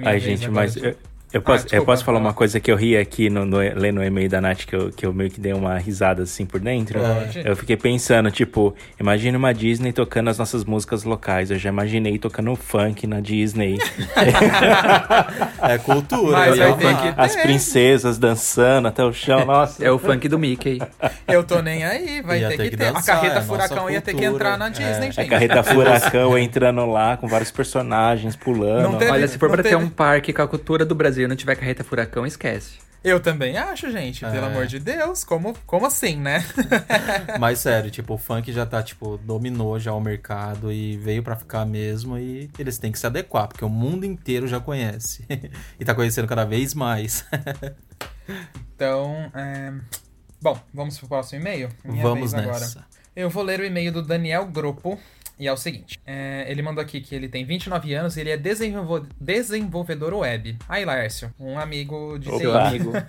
[0.05, 0.97] Aí, gente, mas eu,
[1.35, 3.99] eu posso, ah, eu posso falar uma coisa que eu ri aqui no, no, lendo
[3.99, 6.61] o e-mail da Nath, que eu, que eu meio que dei uma risada assim por
[6.61, 7.01] dentro.
[7.45, 11.51] Eu fiquei pensando, tipo, imagina uma Disney tocando as nossas músicas locais.
[11.51, 13.81] Eu já imaginei tocando funk na Disney.
[15.61, 16.39] é cultura.
[16.39, 19.85] Mas ter que As princesas dançando até o chão, nossa.
[19.85, 20.81] É o funk do Mickey.
[21.27, 22.93] Eu tô nem aí, vai ter, ter, que, ter.
[22.93, 25.11] Dançar, a carreta é furacão ia ter que entrar na Disney, é.
[25.11, 25.21] gente.
[25.21, 28.99] A carreta furacão entrando lá com vários personagens pulando.
[28.99, 29.71] Teve, Olha, se for pra teve...
[29.71, 32.85] ter um parque com a cultura do Brasil não tiver carreta furacão, esquece.
[33.05, 34.21] Eu também acho, gente.
[34.21, 34.49] Pelo é.
[34.49, 35.25] amor de Deus.
[35.25, 36.43] Como, como assim, né?
[37.39, 41.37] Mas sério, tipo, o funk já tá, tipo, dominou já o mercado e veio para
[41.37, 45.27] ficar mesmo e eles têm que se adequar, porque o mundo inteiro já conhece.
[45.79, 47.27] e tá conhecendo cada vez mais.
[48.75, 49.75] então, é...
[50.41, 51.69] Bom, vamos pro próximo e-mail?
[51.85, 52.49] vamos nessa.
[52.49, 52.87] Agora.
[53.15, 54.99] Eu vou ler o e-mail do Daniel Gropo,
[55.39, 58.31] e é o seguinte: é, ele mandou aqui que ele tem 29 anos e ele
[58.31, 60.57] é desenvolvedor, desenvolvedor web.
[60.69, 62.93] Aí, Laércio, um amigo de seu amigo.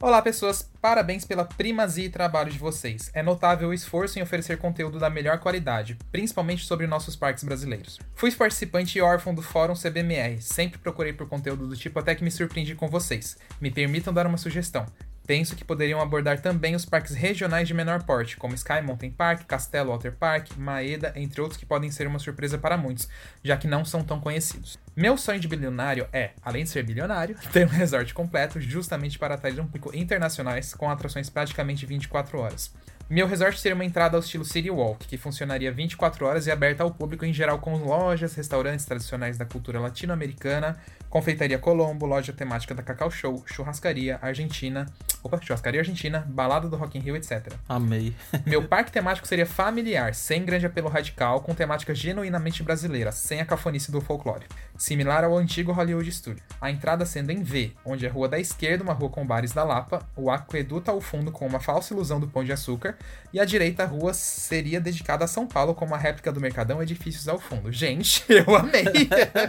[0.00, 0.70] Olá, pessoas.
[0.82, 3.10] Parabéns pela primazia e trabalho de vocês.
[3.14, 7.98] É notável o esforço em oferecer conteúdo da melhor qualidade, principalmente sobre nossos parques brasileiros.
[8.14, 10.42] Fui participante e órfão do Fórum CBMR.
[10.42, 13.38] Sempre procurei por conteúdo do tipo até que me surpreendi com vocês.
[13.60, 14.84] Me permitam dar uma sugestão.
[15.26, 19.44] Penso que poderiam abordar também os parques regionais de menor porte, como Sky Mountain Park,
[19.46, 23.08] Castelo Water Park, Maeda, entre outros que podem ser uma surpresa para muitos,
[23.42, 24.78] já que não são tão conhecidos.
[24.94, 29.34] Meu sonho de bilionário é, além de ser bilionário, ter um resort completo justamente para
[29.34, 32.70] atrair um público internacionais com atrações praticamente 24 horas.
[33.08, 36.82] Meu resort seria uma entrada ao estilo City Walk, que funcionaria 24 horas e aberta
[36.82, 40.78] ao público em geral com lojas, restaurantes tradicionais da cultura latino-americana,
[41.14, 44.84] Confeitaria Colombo, loja temática da Cacau Show, churrascaria argentina,
[45.22, 47.52] opa, churrascaria argentina, balada do Rock in Rio, etc.
[47.68, 48.12] Amei.
[48.44, 53.46] Meu parque temático seria familiar, sem grande apelo radical, com temática genuinamente brasileira, sem a
[53.46, 54.44] cafonice do folclore.
[54.76, 56.42] Similar ao antigo Hollywood Studio.
[56.60, 59.52] A entrada sendo em V, onde é a rua da esquerda, uma rua com bares
[59.52, 62.98] da Lapa, o aqueduto ao fundo com uma falsa ilusão do Pão de Açúcar.
[63.32, 66.82] E a direita a rua seria dedicada a São Paulo, com uma réplica do Mercadão
[66.82, 67.70] Edifícios ao fundo.
[67.70, 68.84] Gente, eu amei.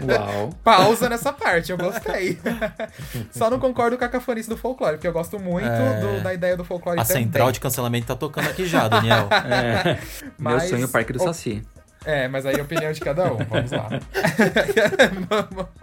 [0.07, 0.51] Uau.
[0.63, 2.39] Pausa nessa parte, eu gostei.
[3.31, 5.99] Só não concordo com a cafonice do folclore, porque eu gosto muito É.
[5.99, 7.23] do- da ideia do folclore A também.
[7.23, 9.27] central de cancelamento tá tocando aqui já, Daniel.
[9.45, 9.93] É.
[10.37, 11.61] Meu Mas- sonho, o Parque do o- Saci.
[12.05, 13.37] É, mas aí é a opinião de cada um.
[13.37, 13.89] Vamos lá.
[15.29, 15.67] Vamos.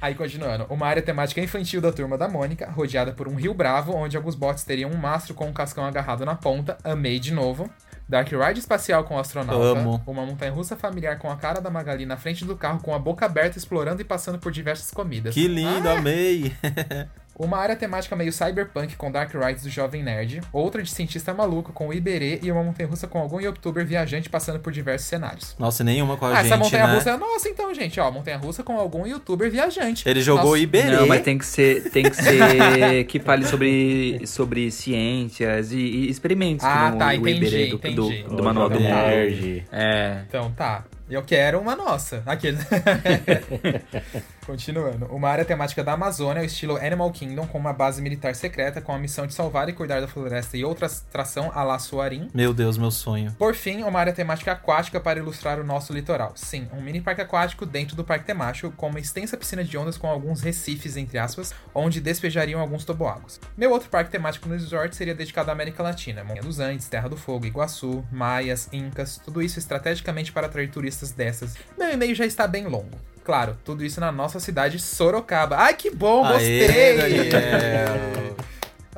[0.00, 0.66] Aí, continuando.
[0.68, 4.34] Uma área temática infantil da turma da Mônica, rodeada por um rio bravo, onde alguns
[4.34, 6.76] botes teriam um mastro com um cascão agarrado na ponta.
[6.84, 7.70] Amei de novo.
[8.08, 9.78] Dark Ride espacial com o astronauta.
[9.78, 10.02] Amo.
[10.06, 13.26] Uma montanha-russa familiar com a cara da Magali na frente do carro, com a boca
[13.26, 15.34] aberta, explorando e passando por diversas comidas.
[15.34, 16.54] Que lindo, amei.
[17.38, 21.70] Uma área temática meio cyberpunk com Dark Rides do Jovem Nerd, outra de cientista maluco
[21.70, 25.54] com o Iberê e uma montanha-russa com algum youtuber viajante passando por diversos cenários.
[25.58, 27.16] Nossa, nenhuma com a ah, gente, essa montanha-russa né?
[27.16, 30.08] é nossa então, gente, ó, montanha-russa com algum youtuber viajante.
[30.08, 30.96] Ele jogou Nossa, Iberê.
[30.96, 36.08] Não, mas tem que ser, tem que ser que fale sobre, sobre ciências e, e
[36.08, 36.64] experimentos.
[36.64, 38.22] Ah, tá, o entendi, Iberê do, entendi.
[38.22, 39.06] do, do Manual do Jovem Mundo.
[39.06, 39.66] Nerd.
[39.70, 40.22] É.
[40.26, 40.84] Então, tá.
[41.08, 42.22] Eu quero uma nossa.
[42.26, 42.58] Aquele.
[44.46, 45.06] Continuando.
[45.06, 48.92] Uma área temática da Amazônia, ao estilo Animal Kingdom, com uma base militar secreta, com
[48.92, 52.30] a missão de salvar e cuidar da floresta e outra atração à la Suarim.
[52.32, 53.34] Meu Deus, meu sonho.
[53.36, 56.32] Por fim, uma área temática aquática para ilustrar o nosso litoral.
[56.36, 59.98] Sim, um mini parque aquático dentro do parque temático, com uma extensa piscina de ondas
[59.98, 63.40] com alguns recifes, entre aspas, onde despejariam alguns toboáguas.
[63.56, 67.08] Meu outro parque temático no resort seria dedicado à América Latina, Montanha dos Andes, Terra
[67.08, 71.56] do Fogo, Iguaçu, Maias, Incas, tudo isso estrategicamente para atrair turistas dessas.
[71.76, 72.96] Meu e-mail já está bem longo.
[73.26, 75.56] Claro, tudo isso na nossa cidade Sorocaba.
[75.58, 76.70] Ai, que bom, gostei!
[76.70, 78.36] Aê, Daniel.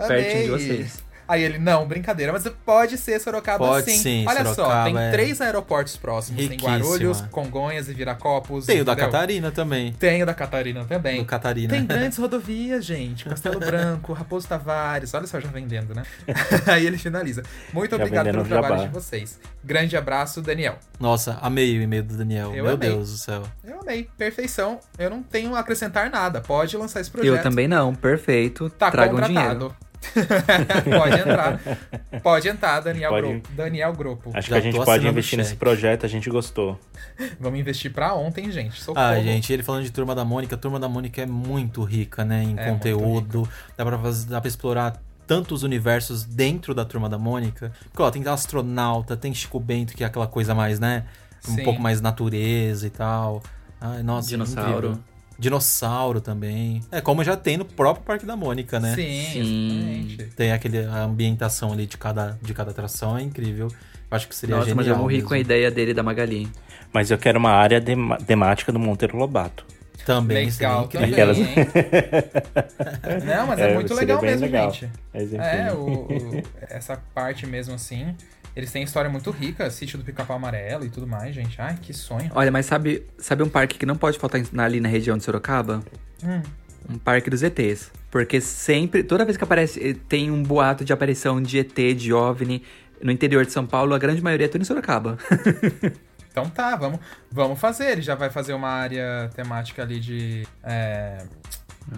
[0.07, 0.49] Pertinho de Amei.
[0.49, 1.08] vocês.
[1.29, 3.99] Aí ele, não, brincadeira, mas pode ser Sorocaba Pode sim.
[3.99, 6.39] sim, Olha só, Sorocaba tem é três aeroportos próximos.
[6.41, 6.79] Tem riquíssima.
[6.79, 8.65] Guarulhos, Congonhas e Viracopos.
[8.65, 8.97] Tem o da?
[8.97, 9.93] Catarina também.
[9.93, 11.19] Tem o da Catarina também.
[11.19, 11.69] Do Catarina.
[11.69, 13.27] Tem grandes rodovias, gente.
[13.27, 15.13] Castelo Branco, Raposo Tavares.
[15.13, 16.03] Olha só, já vendendo, né?
[16.67, 17.43] Aí ele finaliza.
[17.75, 18.87] Muito Já obrigado pelo trabalho jabá.
[18.87, 19.39] de vocês.
[19.63, 20.79] Grande abraço, Daniel.
[20.99, 22.55] Nossa, amei o e-mail do Daniel.
[22.55, 22.89] Eu meu amei.
[22.89, 23.43] Deus do céu.
[23.63, 24.09] Eu amei.
[24.17, 24.81] Perfeição.
[24.99, 26.41] Eu não tenho a acrescentar nada.
[26.41, 27.37] Pode lançar esse projeto.
[27.37, 28.71] Eu também não, perfeito.
[28.71, 29.75] Tá Tragam dinheiro.
[30.99, 31.61] pode entrar.
[32.23, 33.29] Pode entrar, Daniel, Pode.
[33.29, 33.49] Grupo.
[33.53, 34.31] Daniel Grupo.
[34.35, 35.43] Acho Já que a gente pode investir cheque.
[35.43, 36.79] nesse projeto, a gente gostou.
[37.41, 38.81] Vamos investir pra ontem, gente.
[38.81, 39.05] Socorro.
[39.07, 42.25] Ah, gente, ele falando de Turma da Mônica, a Turma da Mônica é muito rica,
[42.25, 43.49] né, em É, conteúdo.
[43.77, 47.73] Dá pra, fazer, dá pra explorar tantos universos dentro da Turma da Mônica.
[47.91, 51.05] Porque, ó, tem astronauta, tem Chico Bento, que é aquela coisa mais, né,
[51.49, 51.65] um Sim.
[51.65, 53.43] pouco mais natureza e tal.
[53.81, 54.71] Ai, nossa, Dinossauro.
[54.89, 54.99] incrível.
[55.39, 56.83] Dinossauro também.
[56.91, 58.95] É, como já tem no próprio Parque da Mônica, né?
[58.95, 59.41] Sim, Sim.
[60.11, 60.25] exatamente.
[60.37, 63.69] Tem aquele, a ambientação ali de cada, de cada atração, é incrível.
[63.69, 65.29] Eu acho que seria Nossa, genial mas eu morri mesmo.
[65.29, 66.49] com a ideia dele da Magali.
[66.93, 67.81] Mas eu quero uma área
[68.27, 69.65] temática do Monteiro Lobato.
[70.07, 71.47] Também Legal também, Aquelas- hein?
[73.27, 74.73] Não, mas é, É, muito legal mesmo, legal.
[74.73, 74.91] gente.
[75.13, 75.37] Mas, enfim.
[75.43, 78.15] É, o, o- essa parte mesmo assim.
[78.59, 81.61] Eles têm história muito rica, sítio do Pica-Pau Amarelo e tudo mais, gente.
[81.61, 82.29] Ai, que sonho.
[82.35, 85.81] Olha, mas sabe, sabe um parque que não pode faltar ali na região de Sorocaba?
[86.25, 86.43] Hum.
[86.91, 87.93] Um parque dos ETs.
[88.11, 92.13] Porque sempre, toda vez que aparece, eh, tem um boato de aparição de ET, de
[92.13, 92.65] OVNI,
[93.01, 95.17] no interior de São Paulo, a grande maioria é tudo em Sorocaba.
[96.31, 97.01] Então tá, vamos,
[97.33, 97.91] vamos fazer.
[97.91, 100.47] Ele já vai fazer uma área temática ali de.
[100.63, 101.19] é,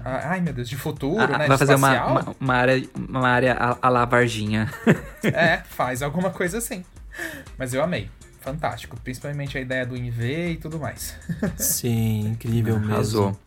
[0.05, 1.47] Ai, meu Deus, de futuro, Ah, né?
[1.49, 4.71] vai fazer uma, uma, uma área, uma área a, a la Varginha.
[5.25, 6.85] É, faz alguma coisa assim.
[7.59, 8.09] Mas eu amei.
[8.41, 8.97] Fantástico.
[9.03, 11.15] Principalmente a ideia do INV e tudo mais.
[11.59, 13.27] Sim, incrível Arrasou.
[13.27, 13.39] mesmo.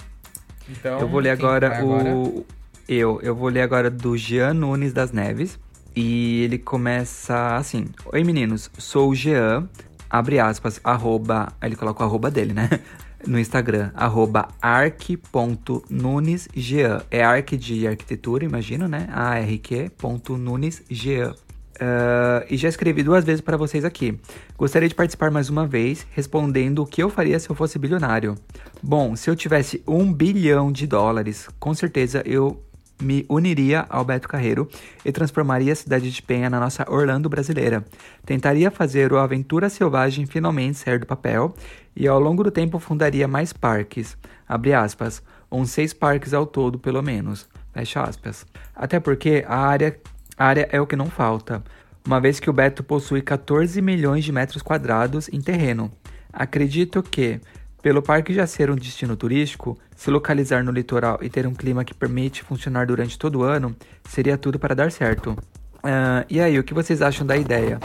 [0.70, 2.16] Então, Eu vou ler agora vai agora?
[2.16, 2.46] o.
[2.88, 5.58] Eu, eu vou ler agora do Jean Nunes das Neves.
[5.96, 9.68] E ele começa assim: Oi meninos, sou o Jean,
[10.10, 11.52] abre aspas, arroba.
[11.60, 12.70] aí Ele coloca o arroba dele, né?
[13.26, 17.02] No Instagram, arroba arc.nunesjean.
[17.10, 19.08] É arc de arquitetura, imagino, né?
[19.12, 21.34] arq.nunesjean.
[21.80, 24.18] Ah, e já escrevi duas vezes para vocês aqui.
[24.58, 28.36] Gostaria de participar mais uma vez, respondendo o que eu faria se eu fosse bilionário.
[28.82, 32.62] Bom, se eu tivesse um bilhão de dólares, com certeza eu
[33.02, 34.70] me uniria ao Beto Carreiro
[35.04, 37.84] e transformaria a cidade de Penha na nossa Orlando brasileira.
[38.26, 41.54] Tentaria fazer o Aventura Selvagem finalmente sair do papel
[41.96, 44.18] e ao longo do tempo fundaria mais parques.
[44.48, 45.22] Abre aspas.
[45.52, 47.48] Uns seis parques ao todo, pelo menos.
[47.72, 48.46] Fecha aspas.
[48.76, 50.00] Até porque a área,
[50.38, 51.64] a área é o que não falta.
[52.06, 55.92] Uma vez que o Beto possui 14 milhões de metros quadrados em terreno.
[56.32, 57.40] Acredito que,
[57.82, 61.86] pelo parque já ser um destino turístico, se localizar no litoral e ter um clima
[61.86, 65.38] que permite funcionar durante todo o ano, seria tudo para dar certo.
[65.82, 67.80] Ah, e aí, o que vocês acham da ideia?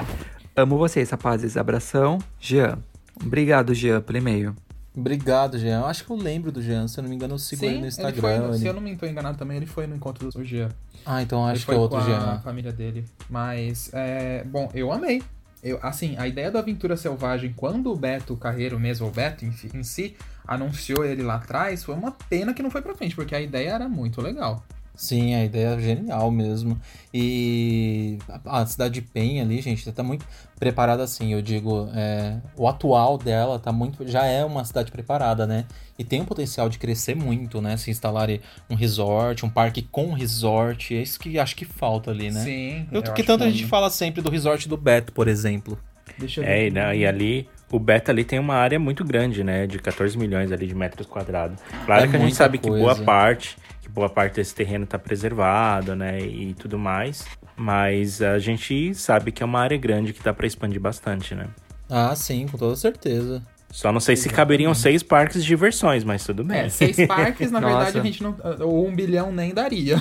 [0.56, 1.56] Amo vocês, rapazes.
[1.56, 2.78] Abração, Jean.
[3.24, 4.54] Obrigado, Jean, pelo e-mail.
[4.96, 5.80] Obrigado, Jean.
[5.80, 6.88] Eu acho que eu lembro do Jean.
[6.88, 8.28] Se eu não me engano, eu sigo Sim, ele no Instagram.
[8.28, 10.44] Ele foi, ele- Se eu não me tô enganado também, ele foi no encontro do
[10.44, 10.70] Jean.
[11.06, 12.40] Ah, então Ele acho que foi é outro com a Jean.
[12.40, 13.04] família dele.
[13.30, 15.22] Mas, é, bom, eu amei.
[15.62, 19.52] Eu, assim, a ideia do Aventura Selvagem, quando o Beto Carreiro mesmo, o Beto em,
[19.74, 23.34] em si, anunciou ele lá atrás, foi uma pena que não foi pra frente, porque
[23.34, 24.64] a ideia era muito legal.
[24.98, 26.76] Sim, a ideia é genial mesmo.
[27.14, 30.26] E a a cidade de Penha ali, gente, tá muito
[30.58, 31.32] preparada assim.
[31.32, 35.66] Eu digo, é, o atual dela tá muito, já é uma cidade preparada, né?
[35.96, 37.76] E tem um potencial de crescer muito, né?
[37.76, 42.30] Se instalarem um resort, um parque com resort, é isso que acho que falta ali,
[42.32, 42.40] né?
[42.42, 42.86] Sim.
[42.90, 45.28] Eu, eu que acho tanto a que- gente fala sempre do resort do Beto, por
[45.28, 45.78] exemplo.
[46.18, 46.76] Deixa eu ver.
[46.76, 49.64] É, e, ali, o Beta ali tem uma área muito grande, né?
[49.68, 51.60] De 14 milhões ali de metros quadrados.
[51.86, 53.04] Claro É que a gente sabe que boa coisa.
[53.04, 53.56] parte,
[53.98, 56.20] boa parte desse terreno tá preservado, né?
[56.20, 57.26] E tudo mais.
[57.56, 61.46] Mas a gente sabe que é uma área grande que dá pra expandir bastante, né?
[61.90, 63.42] Ah, sim, com toda certeza.
[63.70, 66.58] Só não sei se caberiam seis parques de diversões, mas tudo bem.
[66.60, 68.36] É, seis parques, na verdade, a gente não.
[68.60, 69.96] Ou um bilhão nem daria.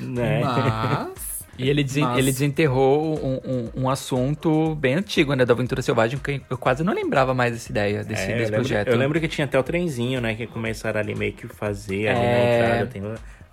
[0.00, 0.40] Né?
[0.44, 1.33] Mas.
[1.58, 5.44] E ele, desen- Mas- ele desenterrou um, um- um assunto bem antigo, né?
[5.44, 8.38] Da Aventura Selvagem, que eu quase não lembrava mais dessa ideia, desse, É, desse eu,
[8.38, 8.88] lembro, projeto.
[8.88, 10.34] eu lembro que tinha até o trenzinho, né?
[10.34, 12.56] Que começaram ali meio que fazer ali na É.
[12.58, 12.86] entrada.
[12.86, 13.02] Tem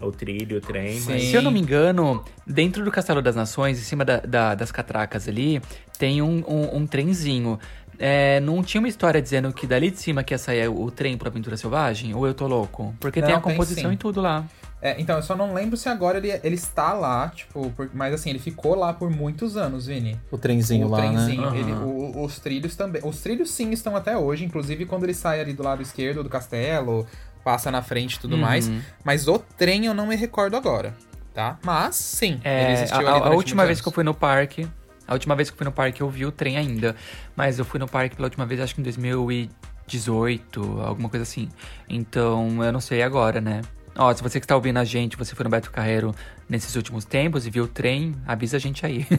[0.02, 1.00] o, trilho, o trem.
[1.02, 1.24] Mas...
[1.26, 4.72] Se eu não me engano, dentro do Castelo das Nações, em cima da- da- das
[4.72, 5.62] catracas ali,
[6.00, 7.60] tem um, um, um trenzinho.
[8.00, 11.16] É, não tinha uma história dizendo que dali de cima que ia sair o trem
[11.16, 12.16] pra Aventura Selvagem?
[12.16, 12.96] Ou eu tô louco?
[13.00, 13.94] Porque tem Não, a tem composição sim.
[13.94, 14.44] e tudo lá.
[14.82, 18.14] É, então, eu só não lembro se agora ele, ele está lá, tipo, por- mas
[18.16, 20.20] assim, ele ficou lá por muitos anos, Vini.
[20.32, 21.60] O trenzinho o lá, trenzinho, né?
[21.60, 23.00] ele- o- os trilhos também.
[23.06, 26.30] Os trilhos sim estão até hoje, inclusive quando ele sai ali do lado esquerdo do
[26.30, 27.06] castelo,
[27.44, 28.42] passa na frente e tudo Uhum.
[28.42, 28.72] mais.
[29.04, 30.96] Mas o trem eu não me recordo agora,
[31.32, 31.60] tá?
[31.64, 33.96] Mas sim, ele É, existiu a, ali a- última vez que eu anos.
[33.96, 34.68] fui no parque,
[35.08, 36.96] a última vez que eu fui no parque eu vi o trem ainda,
[37.36, 41.50] mas eu fui no parque pela última vez acho que em 2018, alguma coisa assim.
[41.88, 43.62] Então, eu não sei agora, né?
[43.98, 46.16] Ó, se você que está ouvindo a gente, você foi no Beto Carreiro
[46.48, 49.06] nesses últimos tempos e viu o trem, avisa a gente aí.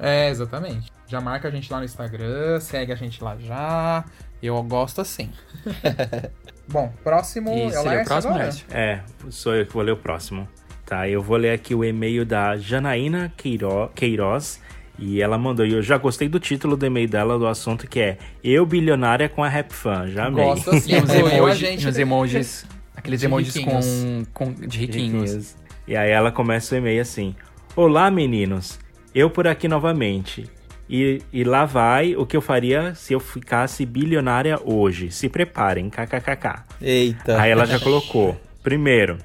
[0.00, 0.92] É, exatamente.
[1.08, 4.04] Já marca a gente lá no Instagram, segue a gente lá já.
[4.40, 5.28] Eu gosto assim.
[6.70, 8.50] Bom, próximo E é o seria o Laércio próximo, agora?
[8.70, 10.48] É, sou eu que vou ler o próximo.
[10.86, 14.60] Tá, eu vou ler aqui o e-mail da Janaína Queiro- Queiroz.
[15.00, 18.00] E ela mandou, e eu já gostei do título do e-mail dela, do assunto que
[18.00, 20.08] é Eu bilionária com a Rap Fan.
[20.08, 20.44] Já amei.
[20.44, 20.92] Gosto assim,
[21.36, 22.66] emojis, uns de- emojis,
[22.98, 25.30] aqueles de emojis com, com, de riquinhos.
[25.30, 25.56] Riquinhos.
[25.86, 27.34] E aí ela começa o e-mail assim:
[27.74, 28.78] Olá, meninos.
[29.14, 30.44] Eu por aqui novamente.
[30.90, 35.10] E, e lá vai o que eu faria se eu ficasse bilionária hoje.
[35.10, 36.62] Se preparem, kkkk.
[36.80, 37.40] Eita.
[37.40, 38.38] Aí ela já colocou.
[38.62, 39.18] Primeiro,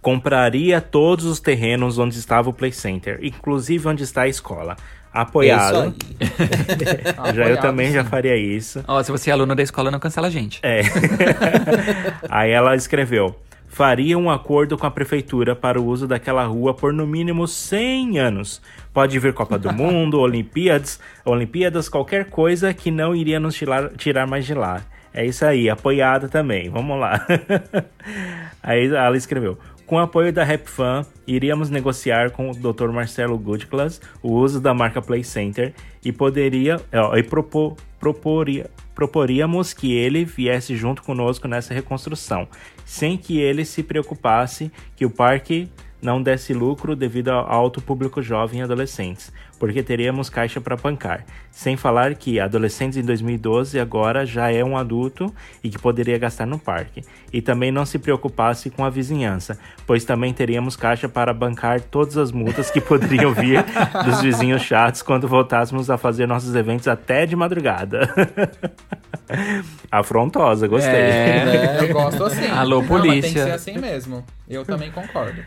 [0.00, 4.76] compraria todos os terrenos onde estava o Play Center, inclusive onde está a escola.
[5.16, 5.94] Apoiado.
[6.20, 8.10] É já eu também já sim.
[8.10, 8.84] faria isso.
[8.86, 10.60] Ó, se você é aluno da escola, não cancela a gente.
[10.62, 10.82] É.
[12.28, 13.34] Aí ela escreveu:
[13.66, 18.18] faria um acordo com a prefeitura para o uso daquela rua por no mínimo 100
[18.18, 18.60] anos.
[18.92, 24.26] Pode vir Copa do Mundo, Olimpíadas, Olimpíadas, qualquer coisa que não iria nos tirar, tirar
[24.26, 24.82] mais de lá.
[25.14, 26.68] É isso aí, apoiada também.
[26.68, 27.26] Vamos lá.
[28.62, 32.88] Aí ela escreveu: com o apoio da RapFan, iríamos negociar com o Dr.
[32.88, 35.72] Marcelo Goodclass o uso da marca Play Center
[36.04, 36.80] e poderia
[37.14, 42.48] e propor, proporia, proporíamos que ele viesse junto conosco nessa reconstrução,
[42.84, 45.68] sem que ele se preocupasse que o parque
[46.06, 51.24] não desse lucro devido ao alto público jovem e adolescentes, porque teríamos caixa para bancar.
[51.50, 56.46] Sem falar que adolescentes em 2012 agora já é um adulto e que poderia gastar
[56.46, 57.02] no parque.
[57.32, 62.16] E também não se preocupasse com a vizinhança, pois também teríamos caixa para bancar todas
[62.16, 63.64] as multas que poderiam vir
[64.04, 68.08] dos vizinhos chatos quando voltássemos a fazer nossos eventos até de madrugada.
[69.90, 70.92] Afrontosa, gostei.
[70.94, 71.78] É.
[71.80, 72.46] Eu gosto assim.
[72.46, 73.44] Alô, Não, mas tem que polícia.
[73.44, 74.24] ser assim mesmo.
[74.48, 75.42] Eu também concordo.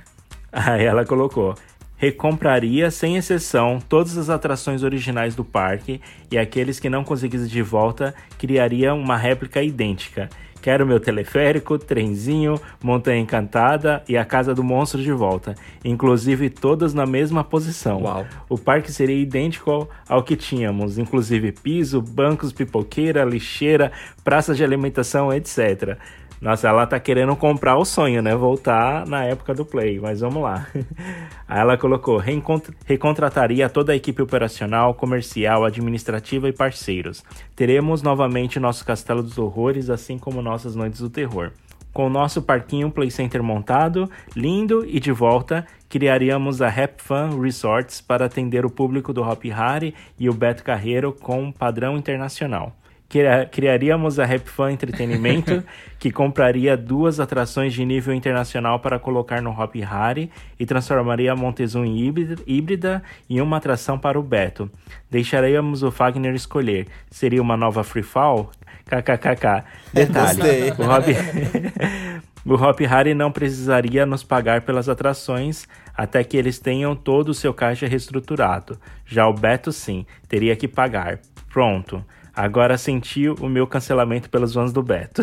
[0.51, 1.55] Aí ela colocou:
[1.97, 7.61] recompraria sem exceção todas as atrações originais do parque e aqueles que não conseguissem de
[7.61, 10.29] volta criaria uma réplica idêntica.
[10.61, 16.93] Quero meu teleférico, trenzinho, montanha encantada e a casa do monstro de volta, inclusive todas
[16.93, 18.01] na mesma posição.
[18.03, 18.25] Uau.
[18.49, 24.61] O parque seria idêntico ao, ao que tínhamos, inclusive piso, bancos, pipoqueira, lixeira, praça de
[24.61, 25.97] alimentação, etc.
[26.41, 28.33] Nossa, ela tá querendo comprar o sonho, né?
[28.33, 30.67] Voltar na época do Play, mas vamos lá.
[31.45, 37.25] Aí ela colocou: "Reencont- recontrataria toda a equipe operacional, comercial, administrativa e parceiros.
[37.57, 41.51] Teremos novamente nosso Castelo dos Horrores, assim como nossas Noites do Terror.
[41.91, 47.41] Com o nosso parquinho Play Center montado, lindo e de volta, criaríamos a Rap Fun
[47.41, 52.73] Resorts para atender o público do Hop Harry e o Beto Carreiro com padrão internacional.
[53.09, 55.63] Cria- Criaríamos a Rap Fan Entretenimento,
[55.97, 60.29] que compraria duas atrações de nível internacional para colocar no Hop Harry
[60.59, 64.69] e transformaria a Montezum híbrida, híbrida em uma atração para o Beto.
[65.09, 66.87] Deixaríamos o Fagner escolher.
[67.09, 68.51] Seria uma nova Free Fall?
[68.85, 69.63] KKKK.
[69.91, 71.05] Detalhe, o Hop...
[72.45, 77.33] O Hop Harry não precisaria nos pagar pelas atrações até que eles tenham todo o
[77.33, 78.79] seu caixa reestruturado.
[79.05, 81.19] Já o Beto, sim, teria que pagar.
[81.51, 82.03] Pronto.
[82.39, 85.21] Agora senti o meu cancelamento pelos fãs do Beto.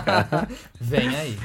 [0.80, 1.36] Vem aí.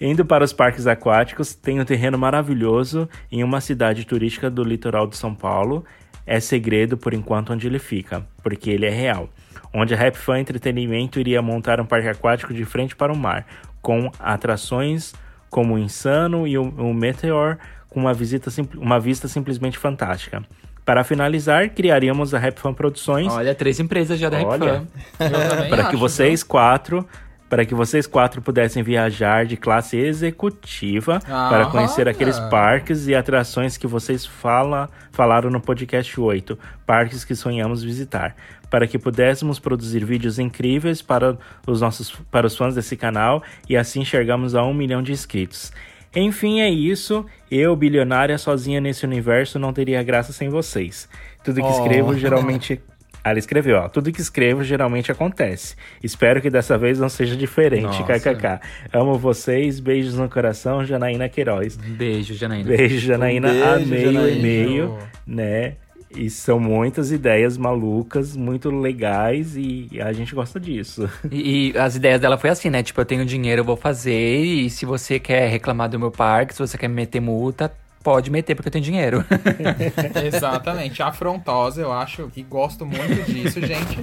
[0.00, 5.06] Indo para os parques aquáticos, tem um terreno maravilhoso em uma cidade turística do litoral
[5.06, 5.84] de São Paulo.
[6.24, 9.28] É segredo por enquanto onde ele fica, porque ele é real.
[9.70, 13.46] Onde a Rap Fan Entretenimento iria montar um parque aquático de frente para o mar,
[13.82, 15.12] com atrações
[15.50, 17.58] como o Insano e o, o Meteor,
[17.90, 20.42] com uma, visita, uma vista simplesmente fantástica.
[20.86, 24.86] Para finalizar, criaríamos a Rap Fan Produções, Olha, três empresas já da Rap Olha.
[25.18, 25.24] Fan.
[25.26, 27.04] Eu também para que vocês quatro
[27.48, 33.14] para que vocês quatro pudessem viajar de classe executiva para Ah, conhecer aqueles parques e
[33.14, 38.34] atrações que vocês fala, falaram no podcast 8, parques que sonhamos visitar,
[38.68, 43.76] para que pudéssemos produzir vídeos incríveis para os nossos para os fãs desse canal e
[43.76, 45.72] assim chegamos a um milhão de inscritos.
[46.16, 47.24] Enfim, é isso.
[47.50, 51.08] Eu, bilionária, sozinha nesse universo, não teria graça sem vocês.
[51.44, 51.70] Tudo que Oh.
[51.70, 52.80] escrevo geralmente
[53.22, 53.88] ah, Ela escreveu, ó.
[53.88, 55.74] Tudo que escrevo geralmente acontece.
[56.02, 57.82] Espero que dessa vez não seja diferente.
[57.82, 58.04] Nossa.
[58.04, 58.60] KKK.
[58.92, 59.80] Amo vocês.
[59.80, 61.76] Beijos no coração, Janaína Queiroz.
[61.76, 62.68] Beijo, Janaína.
[62.68, 63.48] Beijo, Janaína.
[63.48, 64.30] Um beijo, Amei o Janaína.
[64.38, 65.72] e-mail, né?
[66.16, 71.08] E são muitas ideias malucas, muito legais e a gente gosta disso.
[71.30, 72.82] E, e as ideias dela foi assim, né?
[72.82, 74.38] Tipo, eu tenho dinheiro, eu vou fazer.
[74.38, 78.30] E se você quer reclamar do meu parque, se você quer me meter multa, pode
[78.30, 79.24] meter porque eu tenho dinheiro.
[80.24, 83.98] Exatamente, afrontosa, eu acho, e gosto muito disso, gente.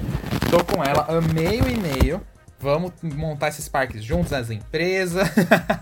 [0.52, 2.22] Tô com ela, amei o e-mail.
[2.60, 5.28] Vamos montar esses parques juntos, as empresas.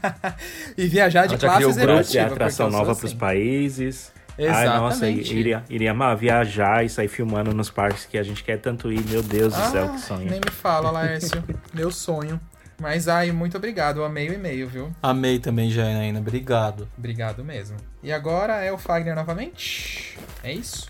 [0.77, 2.25] e viajar de Ela já criou grupo executiva.
[2.25, 4.11] atração nova para os assim.
[4.41, 4.57] Países.
[4.57, 5.35] Ai, nossa, Exatamente.
[5.35, 9.03] iria, iria amar viajar e sair filmando nos parques que a gente quer tanto ir.
[9.09, 10.29] Meu Deus do céu, Ah, que sonho.
[10.29, 11.43] nem me fala, Laércio.
[11.73, 12.39] Meu sonho.
[12.79, 13.97] Mas, ai, muito obrigado.
[13.97, 14.91] Eu amei o e-mail, viu?
[15.03, 16.19] Amei também, Janaína.
[16.19, 16.87] Obrigado.
[16.97, 17.77] Obrigado mesmo.
[18.01, 20.17] E agora é o Fagner novamente?
[20.43, 20.89] É isso?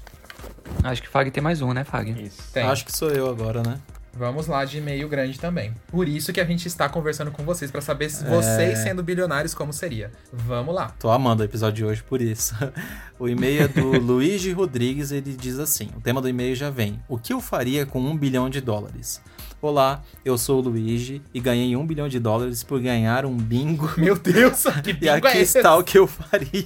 [0.84, 2.10] Acho que Fag tem mais um, né, Fag?
[2.24, 2.41] Isso.
[2.54, 2.64] Tem.
[2.64, 3.78] Acho que sou eu agora, né?
[4.14, 5.74] Vamos lá de e-mail grande também.
[5.88, 8.09] Por isso que a gente está conversando com vocês, pra saber É.
[8.09, 10.12] se vocês sendo bilionários como seria.
[10.32, 10.93] Vamos lá.
[10.99, 12.53] Tô amando o episódio de hoje por isso.
[13.20, 16.99] O e-mail é do Luigi Rodrigues, ele diz assim: o tema do e-mail já vem.
[17.07, 19.22] O que eu faria com um bilhão de dólares?
[19.62, 23.91] Olá, eu sou o Luigi e ganhei um bilhão de dólares por ganhar um bingo.
[23.95, 25.59] Meu Deus, que E bingo aqui é esse?
[25.59, 26.66] está o que eu faria.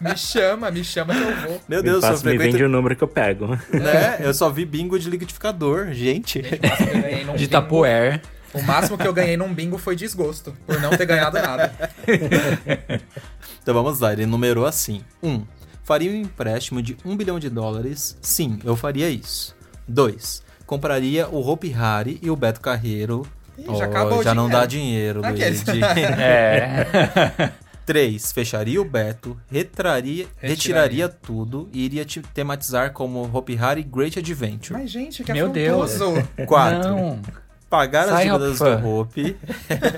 [0.00, 1.60] Me chama, me chama que eu vou.
[1.68, 2.52] Meu Me, Deus, só passa, me frequento...
[2.52, 3.48] vende o número que eu pego.
[3.48, 4.18] né?
[4.20, 6.40] Eu só vi bingo de liquidificador, gente.
[6.40, 8.22] Gente, De Tapoer.
[8.54, 11.72] O máximo que eu ganhei num bingo foi desgosto, por não ter ganhado nada.
[13.60, 15.28] Então vamos lá, ele numerou assim: 1.
[15.28, 15.44] Um,
[15.82, 18.16] faria um empréstimo de 1 bilhão de dólares?
[18.22, 19.54] Sim, eu faria isso.
[19.88, 20.45] 2.
[20.66, 23.26] Compraria o Hope Harry e o Beto Carreiro.
[23.58, 24.60] Ih, já Oh, acabou o já não dinheiro.
[24.60, 25.64] dá dinheiro, Aqueles.
[25.66, 25.80] Luigi.
[26.20, 26.86] É.
[27.86, 28.32] 3.
[28.32, 30.48] Fecharia o Beto, retraria, Retiraria.
[30.48, 34.76] retiraria tudo e iria te tematizar como Hope Harry Great Adventure.
[34.78, 35.94] Mas, gente, que Meu Deus.
[35.94, 36.28] afrontoso.
[36.46, 37.18] 4.
[37.68, 39.36] Pagar as Sai, dívidas do Hope.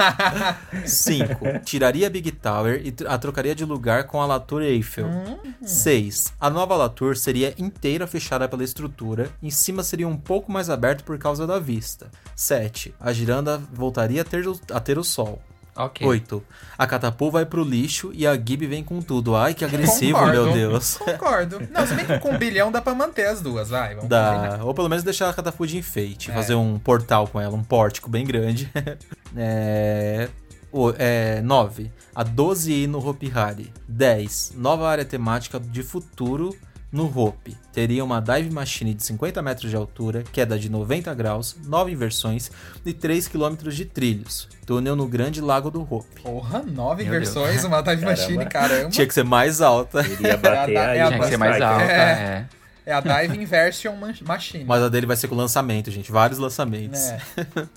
[0.87, 1.61] 5.
[1.65, 5.07] Tiraria a Big Tower e a trocaria de lugar com a Latour Eiffel.
[5.07, 5.39] Hum.
[5.61, 6.33] 6.
[6.41, 11.05] A nova Latour seria inteira fechada pela estrutura, em cima seria um pouco mais aberto
[11.05, 12.11] por causa da vista.
[12.35, 12.95] 7.
[12.99, 15.43] A giranda voltaria a ter, a ter o sol.
[15.79, 16.07] Ok.
[16.07, 16.43] 8.
[16.77, 19.35] A Catapu vai pro lixo e a Gib vem com tudo.
[19.37, 20.43] Ai, que agressivo, Concordo.
[20.45, 20.97] meu Deus.
[20.99, 21.63] Concordo.
[21.71, 23.95] Não, se bem que com um bilhão dá pra manter as duas, vai.
[23.95, 24.57] Vamos combinar.
[24.59, 24.65] Dá.
[24.65, 26.31] Ou pelo menos deixar a Catafu de enfeite.
[26.31, 26.35] É.
[26.35, 28.71] Fazer um portal com ela, um pórtico bem grande.
[29.37, 30.29] é...
[30.73, 31.91] o- é, 9.
[32.15, 33.73] A 12i no Hopi Hari.
[33.87, 34.53] 10.
[34.57, 36.55] Nova área temática de futuro
[36.91, 37.57] no Hopi.
[37.73, 42.51] Teria uma dive machine de 50 metros de altura, queda de 90 graus, 9 inversões
[42.85, 44.49] e 3 km de trilhos.
[44.65, 46.23] Túnel no Grande Lago do Hopi.
[46.23, 48.91] Porra, nove Meu versões, uma dive machine, caramba.
[48.91, 50.01] Tinha que ser mais alta.
[50.07, 50.99] Iria bater É a- aí.
[50.99, 51.97] é a- Tinha que ser mais alta, É.
[51.97, 52.47] é.
[52.87, 53.95] É a Dive Inversion
[54.27, 54.65] Machine.
[54.65, 56.11] Mas a dele vai ser com lançamento, gente.
[56.11, 56.99] Vários lançamentos.
[57.03, 57.21] É.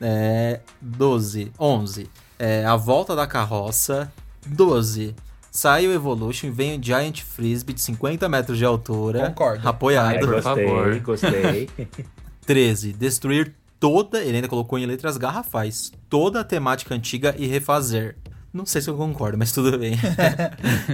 [0.00, 1.52] É, 12.
[1.58, 2.08] 11.
[2.38, 4.10] É, a volta da carroça.
[4.46, 5.14] 12.
[5.50, 9.28] Sai o Evolution e vem o Giant Frisbee de 50 metros de altura.
[9.30, 9.68] Concordo.
[9.68, 10.06] Apoiado.
[10.06, 11.00] Ai, por gostei, favor.
[11.00, 11.68] gostei.
[12.46, 12.92] 13.
[12.92, 14.22] Destruir toda.
[14.22, 15.92] Ele ainda colocou em letras garrafais.
[16.08, 18.16] Toda a temática antiga e refazer.
[18.52, 19.96] Não sei se eu concordo, mas tudo bem.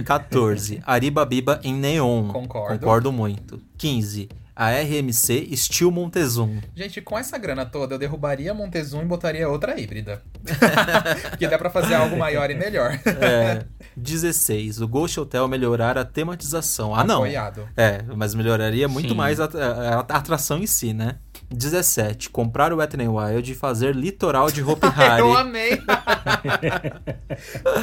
[0.05, 0.81] 14.
[0.85, 2.27] Ariba Biba em neon.
[2.27, 2.79] Concordo.
[2.79, 3.59] Concordo muito.
[3.77, 4.29] 15.
[4.59, 6.59] A RMC Steel Montezum.
[6.75, 10.23] Gente, com essa grana toda, eu derrubaria Montezum e botaria outra híbrida.
[11.29, 12.99] Porque dá pra fazer algo maior e melhor.
[13.21, 13.63] É,
[13.95, 14.81] 16.
[14.81, 16.95] O Ghost Hotel melhorar a tematização.
[16.95, 17.17] Ah, não.
[17.17, 17.69] Apoiado.
[17.77, 19.15] É, mas melhoraria muito Sim.
[19.15, 21.17] mais a, a- a atração em si, né?
[21.51, 22.29] 17.
[22.31, 25.21] Comprar o Wet n Wild e fazer litoral de Hopi Hari.
[25.21, 25.79] Eu amei!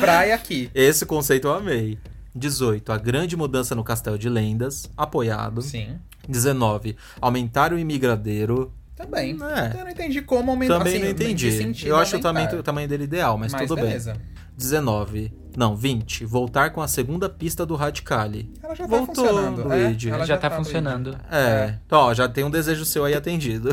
[0.01, 0.70] Praia aqui.
[0.75, 1.99] Esse conceito eu amei.
[2.35, 2.91] 18.
[2.93, 4.91] A grande mudança no Castelo de Lendas.
[4.97, 5.62] Apoiado.
[5.62, 5.99] Sim.
[6.29, 6.97] 19.
[7.20, 8.72] Aumentar o imigradeiro.
[8.97, 9.37] Também.
[9.43, 9.81] É.
[9.81, 10.79] Eu não entendi como aumentar.
[10.79, 11.89] Também assim, não entendi.
[11.89, 12.29] Eu acho o aumentar.
[12.29, 14.12] tamanho, o tamanho dele ideal, mas, Mas tudo beleza.
[14.12, 14.22] bem.
[14.57, 15.33] 19.
[15.57, 16.25] Não, 20.
[16.25, 18.53] Voltar com a segunda pista do Radicali.
[18.62, 19.68] Ela já Voltou, tá funcionando.
[19.68, 20.09] Luigi.
[20.11, 20.64] É, ela já tá Luigi.
[20.64, 21.16] funcionando.
[21.31, 21.79] É.
[21.87, 23.70] Então, ó, já tem um desejo seu aí atendido.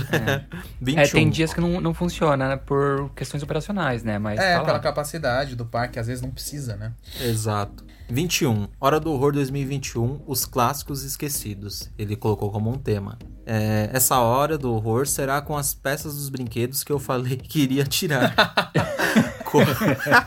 [0.81, 1.01] 21.
[1.01, 4.17] É, tem dias que não, não funciona né, por questões operacionais, né?
[4.19, 6.93] Mas É, tá pela capacidade do parque, às vezes não precisa, né?
[7.19, 7.83] Exato.
[8.11, 8.67] 21.
[8.79, 11.89] Hora do Horror 2021, os clássicos esquecidos.
[11.97, 13.17] Ele colocou como um tema.
[13.45, 17.61] É, essa hora do horror será com as peças dos brinquedos que eu falei que
[17.61, 18.35] iria tirar.
[19.45, 19.59] Co-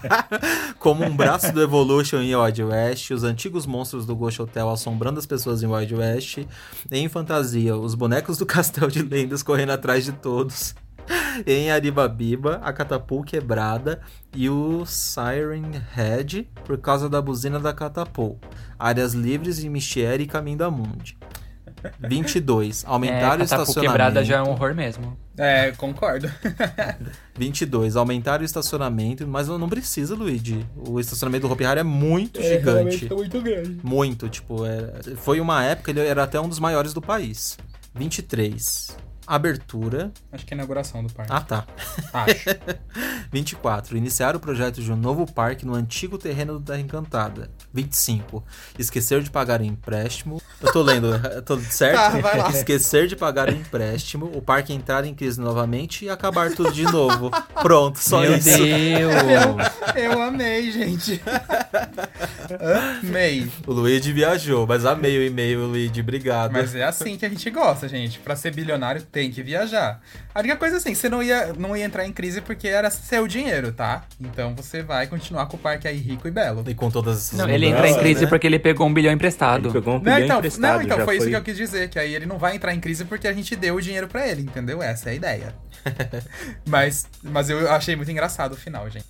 [0.78, 5.18] como um braço do Evolution em Wild West, os antigos monstros do Ghost Hotel assombrando
[5.18, 6.38] as pessoas em Wild West,
[6.90, 10.74] em fantasia, os bonecos do Castelo de Lendas correndo atrás de todos.
[11.46, 14.00] Em Aribabiba, a catapult quebrada
[14.34, 18.38] e o Siren Head por causa da buzina da catapult.
[18.78, 21.16] Áreas livres em Michiere e Caminho da Mundi.
[22.00, 22.84] 22.
[22.84, 23.80] É, Aumentar o catapult estacionamento.
[23.92, 25.16] quebrada já é um horror mesmo.
[25.36, 26.30] É, concordo.
[27.36, 27.96] 22.
[27.96, 30.64] Aumentar o estacionamento, mas não precisa, Luigi.
[30.76, 33.12] O estacionamento do Hopi Hari é muito gigante.
[33.12, 33.80] muito grande.
[33.82, 37.58] Muito, tipo, é- foi uma época, ele era até um dos maiores do país.
[37.94, 38.96] 23.
[39.26, 40.12] Abertura.
[40.32, 41.32] Acho que é a inauguração do parque.
[41.32, 41.66] Ah, tá.
[42.12, 42.50] Acho.
[43.32, 43.96] 24.
[43.96, 47.50] Iniciar o projeto de um novo parque no antigo terreno da Encantada.
[47.72, 48.44] 25.
[48.78, 50.40] Esquecer de pagar o empréstimo.
[50.60, 51.96] Eu tô lendo, eu tô certo?
[51.96, 52.50] Tá, vai lá.
[52.50, 56.84] Esquecer de pagar o empréstimo, o parque entrar em crise novamente e acabar tudo de
[56.84, 57.30] novo.
[57.62, 58.50] Pronto, só Meu isso.
[58.50, 59.14] Deus!
[59.96, 61.20] Eu amei, gente.
[63.02, 63.50] amei.
[63.66, 66.00] O Luigi viajou, mas amei o e-mail, Luigi.
[66.00, 66.52] Obrigado.
[66.52, 68.18] Mas é assim que a gente gosta, gente.
[68.18, 70.00] Pra ser bilionário tem que viajar.
[70.34, 73.28] A única coisa assim, você não ia, não ia entrar em crise porque era seu
[73.28, 74.04] dinheiro, tá?
[74.20, 76.64] Então você vai continuar com o parque aí rico e belo.
[76.66, 78.26] E com todas essas Não, ele entra em crise né?
[78.28, 79.68] porque ele pegou um bilhão emprestado.
[79.68, 81.56] Ele pegou um Não, bilhão então, emprestado, não, então já foi, isso que eu quis
[81.56, 84.08] dizer, que aí ele não vai entrar em crise porque a gente deu o dinheiro
[84.08, 84.82] pra ele, entendeu?
[84.82, 85.54] Essa é a ideia.
[86.66, 89.06] mas, mas eu achei muito engraçado o final, gente.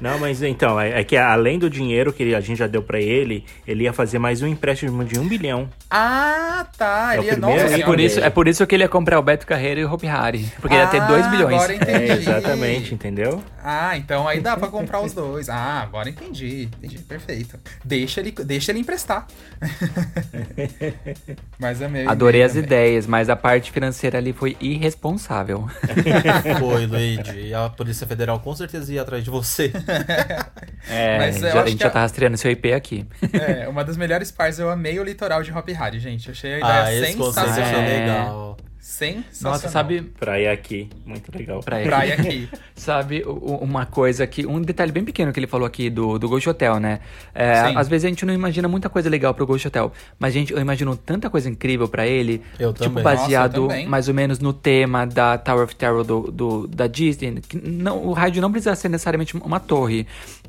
[0.00, 3.00] Não, mas então, é, é que além do dinheiro que a gente já deu pra
[3.00, 5.68] ele, ele ia fazer mais um empréstimo de um bilhão.
[5.90, 7.14] Ah, tá.
[7.14, 9.18] É Ele é, primeiro e É por, isso, é por isso que ele ia comprar
[9.18, 10.50] o Beto Carreiro e o Hopi Hari.
[10.60, 11.54] Porque ele ia ter Ah, 2 bilhões.
[11.54, 12.10] agora entendi.
[12.10, 13.42] É, exatamente, entendeu?
[13.66, 15.48] Ah, então aí dá pra comprar os dois.
[15.48, 16.64] Ah, agora entendi.
[16.76, 17.58] Entendi, perfeito.
[17.82, 19.26] Deixa ele, deixa ele emprestar.
[21.58, 22.10] Mas é meio.
[22.10, 22.66] Adorei meio as também.
[22.66, 25.66] ideias, mas a parte financeira ali foi irresponsável.
[26.60, 27.38] Foi, Luigi.
[27.48, 29.72] E a Polícia Federal com certeza ia atrás de você.
[30.86, 33.06] É, Mas já- a gente que já tá rastreando seu IP aqui.
[33.32, 36.30] É, uma das melhores partes, eu amei o litoral de Hop Hari, gente.
[36.30, 37.72] Achei a ah, ideia esse conceito sensacional.
[37.72, 38.00] foi É.
[38.00, 38.56] legal.
[38.86, 39.54] Sensacional.
[39.54, 41.60] Nossa, sabe, Praia aqui, muito legal.
[41.60, 41.88] Pra ele.
[41.88, 42.48] Praia aqui.
[42.76, 44.44] Sabe, uma coisa que.
[44.44, 47.00] Um detalhe bem pequeno que ele falou aqui do, do Ghost Hotel, né?
[47.34, 47.76] É, Sim.
[47.78, 50.58] às vezes a gente não imagina muita coisa legal pro Ghost Hotel, mas gente, eu
[50.58, 52.42] imagino tanta coisa incrível pra ele.
[52.58, 53.02] Eu tipo, também.
[53.02, 53.86] baseado Nossa, eu também.
[53.88, 57.40] mais ou menos no tema da Tower of Terror do, do- da Disney.
[57.40, 60.06] Que não, o rádio não precisa ser necessariamente uma torre,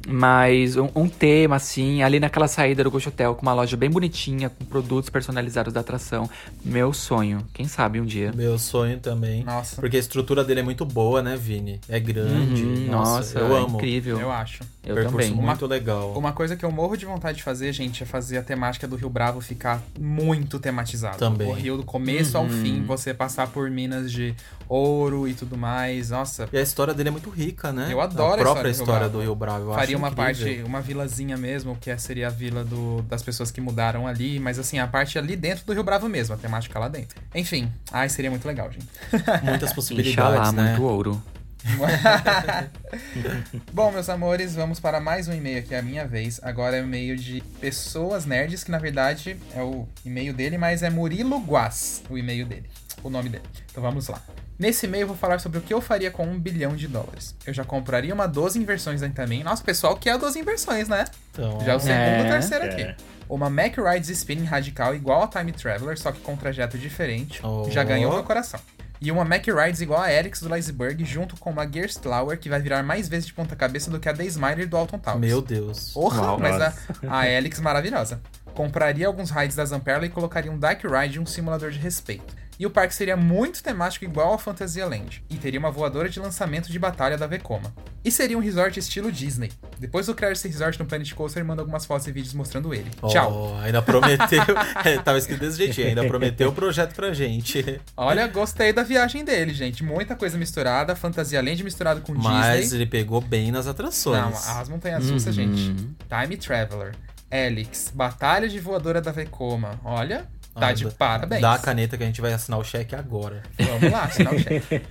[0.07, 3.89] mas um, um tema, assim, ali naquela saída do Ghost Hotel, com uma loja bem
[3.89, 6.29] bonitinha, com produtos personalizados da atração.
[6.63, 7.45] Meu sonho.
[7.53, 8.31] Quem sabe um dia.
[8.35, 9.43] Meu sonho também.
[9.43, 9.77] Nossa.
[9.81, 11.79] Porque a estrutura dele é muito boa, né, Vini?
[11.89, 12.63] É grande.
[12.63, 13.77] Uhum, nossa, nossa, eu é amo.
[13.77, 14.19] incrível.
[14.19, 14.63] Eu acho.
[14.83, 15.43] Eu Percurso também.
[15.45, 16.13] muito legal.
[16.15, 18.95] Uma coisa que eu morro de vontade de fazer, gente, é fazer a temática do
[18.95, 21.17] Rio Bravo ficar muito tematizado.
[21.17, 21.47] Também.
[21.49, 24.35] O Rio do começo ao fim, você passar por minas de
[24.69, 26.11] ouro e tudo mais.
[26.11, 27.87] Nossa, E a história dele é muito rica, né?
[27.91, 29.65] Eu adoro a a própria história história do do Rio Rio Bravo.
[29.65, 30.45] Eu faria uma incrível.
[30.55, 34.39] parte, uma vilazinha mesmo, que é- seria a vila do- das pessoas que mudaram ali,
[34.39, 37.19] mas assim, a parte ali dentro do Rio Bravo mesmo, a temática lá dentro.
[37.33, 38.87] Enfim, ai, seria muito legal, gente.
[39.43, 40.69] Muitas possibilidades, Inxalá, né?
[40.71, 41.23] muito ouro.
[43.73, 46.39] Bom, meus amores, vamos para mais um e-mail aqui, é a minha vez.
[46.43, 50.83] Agora é o e-mail de pessoas nerds, que na verdade é o e-mail dele, mas
[50.83, 52.69] é Murilo Guas, o e-mail dele,
[53.03, 53.43] o nome dele.
[53.71, 54.21] Então vamos lá.
[54.57, 57.35] Nesse e-mail eu vou falar sobre o que eu faria com um bilhão de dólares.
[57.45, 59.43] Eu já compraria uma 12 inversões da também.
[59.43, 61.05] Nossa, o pessoal quer a 12 inversões, né?
[61.31, 62.69] Então, Já é o segundo É, ou terceiro é.
[62.69, 63.03] aqui.
[63.27, 67.41] Uma Mac Rides Spinning radical igual a Time Traveler, só que com trajeto diferente.
[67.43, 67.69] Oh.
[67.69, 68.59] Já ganhou meu coração.
[69.01, 72.61] E uma Mac Rides igual a Alex do Iceberg, junto com uma Gerstlauer, que vai
[72.61, 75.19] virar mais vezes de ponta cabeça do que a The Smiler do Alton Towers.
[75.19, 75.91] Meu Deus.
[75.91, 76.39] Porra, Uau.
[76.39, 76.83] mas a, Nossa.
[77.09, 78.21] a Alex maravilhosa.
[78.53, 82.33] Compraria alguns rides da Zamperla e colocaria um Dark Ride e um simulador de respeito.
[82.57, 86.71] E o parque seria muito temático igual ao Fantasyland, e teria uma voadora de lançamento
[86.71, 87.73] de batalha da Vekoma.
[88.03, 89.51] E seria um resort estilo Disney.
[89.79, 92.89] Depois do criar esse resort no Planet Coaster, manda algumas fotos e vídeos mostrando ele.
[93.01, 93.57] Oh, Tchau.
[93.57, 94.43] Ainda prometeu.
[94.85, 97.81] é, tava escrito desse jeitinho, ainda prometeu o projeto pra gente.
[97.97, 99.83] Olha, gostei da viagem dele, gente.
[99.83, 102.77] Muita coisa misturada, Fantasyland misturado com Mas Disney.
[102.77, 104.21] ele pegou bem nas atrações.
[104.21, 105.75] Não, as montanhas russas, gente.
[106.07, 106.93] Time Traveler,
[107.31, 109.79] Helix, Batalha de Voadora da Vekoma.
[109.83, 110.27] Olha,
[110.59, 111.41] tá de parabéns.
[111.41, 113.43] Dá a caneta que a gente vai assinar o cheque agora.
[113.59, 114.81] Vamos lá, assinar o cheque.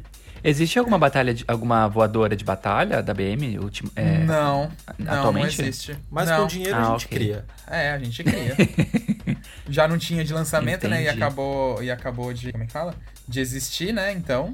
[0.46, 3.58] Existe alguma batalha, de, alguma voadora de batalha da BM?
[3.58, 4.64] Ultim, é, não,
[4.98, 5.62] não, não atualmente?
[5.62, 5.96] existe.
[6.10, 6.42] Mas não.
[6.42, 7.18] com dinheiro a Ah, gente ok.
[7.18, 7.44] cria.
[7.66, 8.54] É, a gente cria.
[9.70, 10.98] Já não tinha de lançamento, né?
[11.00, 11.22] E Entendi.
[11.22, 12.52] acabou, e acabou de.
[12.52, 12.94] Como é que fala?
[13.26, 14.12] De existir, né?
[14.12, 14.52] Então,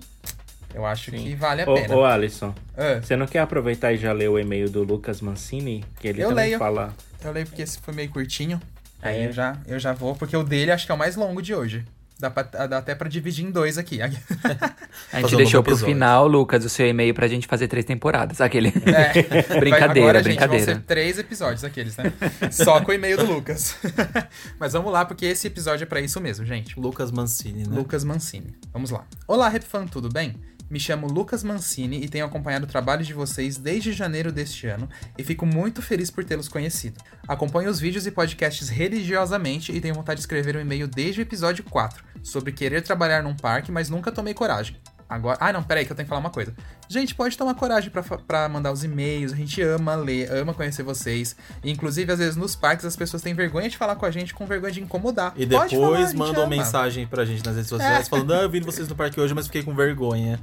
[0.72, 1.96] eu acho que vale a Ô, pena.
[1.96, 5.84] ô, Alisson, Ah, você não quer aproveitar e já ler o e-mail do Lucas Mancini?
[5.98, 6.58] Que ele Eu também leio.
[6.60, 6.94] fala.
[7.24, 8.62] eu leio porque esse foi meio curtinho.
[9.02, 9.26] Aí É.
[9.28, 11.54] eu já, eu já vou, porque o dele acho que é o mais longo de
[11.54, 11.84] hoje.
[12.18, 13.98] Dá, pra- dá até pra dividir em dois aqui.
[15.10, 18.42] A gente deixou pro final, Lucas, o seu e-mail pra gente fazer três temporadas.
[18.42, 18.68] Aquele.
[18.68, 19.22] É.
[19.58, 20.66] Brincadeira, Agora, gente, brincadeira.
[20.66, 22.12] vão ser três episódios aqueles, né?
[22.52, 23.74] Só com o e-mail do Lucas.
[24.60, 26.78] Mas vamos lá, porque esse episódio é pra isso mesmo, gente.
[26.78, 27.74] Lucas Mancini, né?
[27.74, 28.54] Lucas Mancini.
[28.70, 29.06] Vamos lá.
[29.26, 30.34] Olá, Repfan, tudo bem?
[30.70, 34.88] Me chamo Lucas Mancini e tenho acompanhado o trabalho de vocês desde janeiro deste ano
[35.18, 37.02] e fico muito feliz por tê-los conhecido.
[37.26, 41.22] Acompanho os vídeos e podcasts religiosamente e tenho vontade de escrever um e-mail desde o
[41.22, 44.76] episódio 4 sobre querer trabalhar num parque, mas nunca tomei coragem.
[45.10, 45.36] Agora.
[45.40, 46.54] Ah, não, peraí, que eu tenho que falar uma coisa.
[46.88, 47.90] Gente, pode tomar coragem
[48.26, 49.32] pra mandar os e-mails.
[49.32, 51.34] A gente ama ler, ama conhecer vocês.
[51.64, 54.46] Inclusive, às vezes nos parques as pessoas têm vergonha de falar com a gente, com
[54.46, 55.32] vergonha de incomodar.
[55.36, 56.56] E Pode falar, depois gente mandam ama.
[56.56, 59.46] mensagem pra gente nas redes sociais falando: Ah, eu vi vocês no parque hoje, mas
[59.46, 60.38] fiquei com vergonha.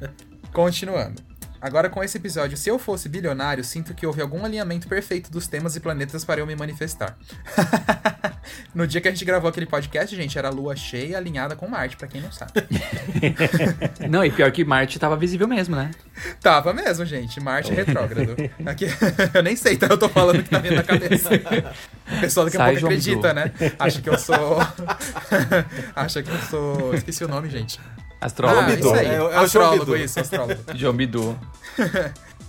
[0.52, 1.29] Continuando.
[1.60, 5.46] Agora com esse episódio, se eu fosse bilionário, sinto que houve algum alinhamento perfeito dos
[5.46, 7.16] temas e planetas para eu me manifestar.
[8.74, 11.68] no dia que a gente gravou aquele podcast, gente, era a lua cheia alinhada com
[11.68, 12.52] Marte, pra quem não sabe.
[14.08, 15.90] Não, e pior que Marte tava visível mesmo, né?
[16.40, 17.38] Tava mesmo, gente.
[17.40, 18.34] Marte retrógrado.
[18.64, 18.86] Aqui,
[19.34, 21.30] eu nem sei, então eu tô falando que tá vindo na cabeça.
[22.16, 23.52] O pessoal daqui a pouco acredita, né?
[23.78, 24.58] Acha que eu sou.
[25.94, 26.94] Acha que eu sou.
[26.94, 27.78] Esqueci o nome, gente.
[28.20, 28.70] Astrólogo.
[28.70, 29.06] Ah, isso aí.
[29.06, 30.60] É é astrólogo, isso, astrólogo.
[30.74, 31.38] João Bidu.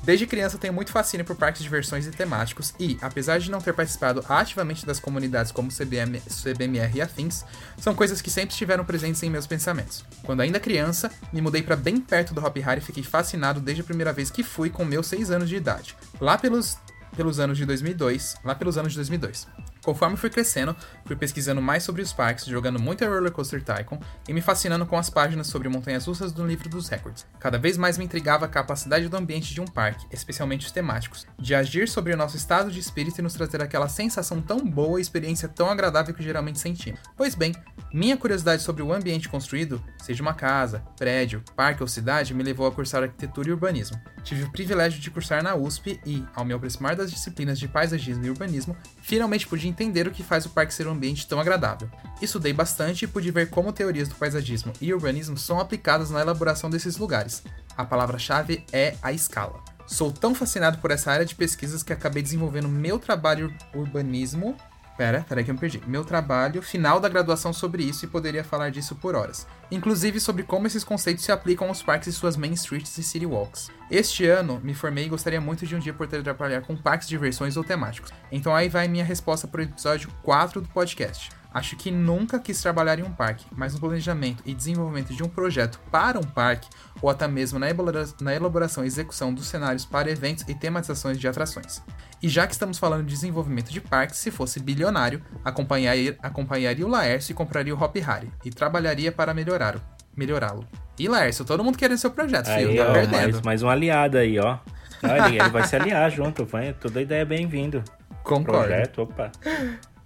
[0.03, 3.51] Desde criança eu tenho muito fascínio por parques de diversões e temáticos e, apesar de
[3.51, 7.45] não ter participado ativamente das comunidades como CBM, CBMR e afins,
[7.77, 10.03] são coisas que sempre estiveram presentes em meus pensamentos.
[10.23, 13.81] Quando ainda criança, me mudei para bem perto do Hop Hari e fiquei fascinado desde
[13.81, 15.95] a primeira vez que fui com meus 6 anos de idade.
[16.19, 16.77] Lá pelos
[17.15, 19.47] pelos anos de 2002, lá pelos anos de 2002.
[19.83, 20.75] Conforme fui crescendo,
[21.05, 24.85] fui pesquisando mais sobre os parques, jogando muito a Roller Coaster Tycoon e me fascinando
[24.85, 27.25] com as páginas sobre montanhas russas do livro dos recordes.
[27.39, 31.25] Cada vez mais me intrigava a capacidade do ambiente de um parque, especialmente os temáticos,
[31.39, 34.99] de agir sobre o nosso estado de espírito e nos trazer aquela sensação tão boa
[34.99, 36.99] e experiência tão agradável que geralmente sentimos.
[37.17, 37.55] Pois bem,
[37.91, 42.67] minha curiosidade sobre o ambiente construído, seja uma casa, prédio, parque ou cidade, me levou
[42.67, 43.99] a cursar arquitetura e urbanismo.
[44.23, 48.23] Tive o privilégio de cursar na USP e, ao me aproximar das disciplinas de paisagismo
[48.23, 51.89] e urbanismo, finalmente pude entender o que faz o parque ser um ambiente tão agradável.
[52.21, 56.69] Estudei bastante e pude ver como teorias do paisagismo e urbanismo são aplicadas na elaboração
[56.69, 57.43] desses lugares.
[57.75, 59.63] A palavra-chave é a escala.
[59.87, 64.55] Sou tão fascinado por essa área de pesquisas que acabei desenvolvendo meu trabalho urbanismo
[65.01, 65.81] Pera, pera que eu me perdi.
[65.87, 69.47] Meu trabalho final da graduação sobre isso e poderia falar disso por horas.
[69.71, 73.25] Inclusive sobre como esses conceitos se aplicam aos parques e suas main streets e city
[73.25, 73.71] walks.
[73.89, 77.15] Este ano me formei e gostaria muito de um dia poder trabalhar com parques de
[77.15, 78.11] diversões ou temáticos.
[78.31, 81.31] Então aí vai minha resposta para o episódio 4 do podcast.
[81.51, 85.27] Acho que nunca quis trabalhar em um parque, mas no planejamento e desenvolvimento de um
[85.27, 86.69] projeto para um parque,
[87.01, 91.81] ou até mesmo na elaboração e execução dos cenários para eventos e tematizações de atrações.
[92.21, 96.89] E já que estamos falando de desenvolvimento de parques, se fosse bilionário, acompanharia, acompanharia o
[96.89, 99.77] Laércio e compraria o Hop Harry, e trabalharia para melhorar-
[100.15, 100.67] melhorá-lo.
[100.99, 103.11] E Laércio, todo mundo querendo seu projeto, filho, Aí, tá ó, perdendo.
[103.33, 104.59] mais, mais um aliado aí, ó.
[105.03, 106.73] Olha, ele vai se aliar junto, vai.
[106.73, 107.83] Toda ideia é bem-vindo.
[108.23, 108.67] Concordo.
[108.67, 109.31] Projeto, opa.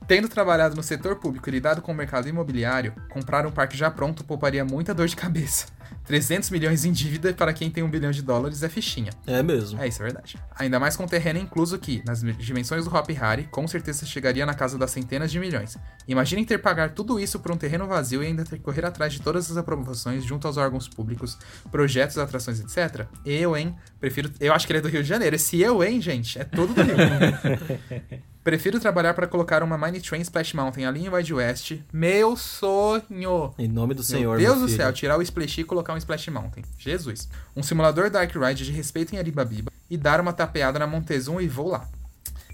[0.07, 3.91] Tendo trabalhado no setor público e lidado com o mercado imobiliário, comprar um parque já
[3.91, 5.65] pronto pouparia muita dor de cabeça.
[6.05, 9.11] 300 milhões em dívida para quem tem um bilhão de dólares é fichinha.
[9.25, 9.81] É mesmo.
[9.81, 10.37] É, isso é verdade.
[10.57, 14.53] Ainda mais com terreno incluso que, nas dimensões do Hop Harry, com certeza chegaria na
[14.53, 15.77] casa das centenas de milhões.
[16.07, 19.13] Imaginem ter pagar tudo isso por um terreno vazio e ainda ter que correr atrás
[19.13, 21.37] de todas as aprovações junto aos órgãos públicos,
[21.71, 23.07] projetos, atrações, etc.
[23.25, 23.75] Eu, hein?
[23.99, 24.31] Prefiro.
[24.39, 25.35] Eu acho que ele é do Rio de Janeiro.
[25.35, 26.39] Esse eu, hein, gente?
[26.39, 26.95] É todo do Rio.
[28.45, 31.79] Prefiro trabalhar para colocar uma Mine Train Splash Mountain ali em Wide West.
[31.91, 33.55] Meu sonho!
[33.57, 34.83] Em nome do Senhor, Meu Deus meu do filho.
[34.83, 36.61] céu, tirar o Splash e colocar um Splash Mountain.
[36.77, 37.27] Jesus.
[37.55, 41.47] Um simulador Dark Ride de respeito em Aribabiba e dar uma tapeada na Montezum e
[41.47, 41.89] vou lá.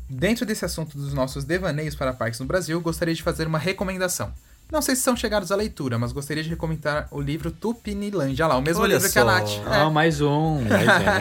[0.10, 4.34] Dentro desse assunto dos nossos devaneios para parques no Brasil, gostaria de fazer uma recomendação.
[4.72, 8.46] Não sei se são chegados à leitura, mas gostaria de recomendar o livro Tupinilândia.
[8.46, 9.28] Olha lá, o mesmo Olha livro que a só.
[9.28, 9.50] Nath.
[9.68, 10.60] Ah, mais um.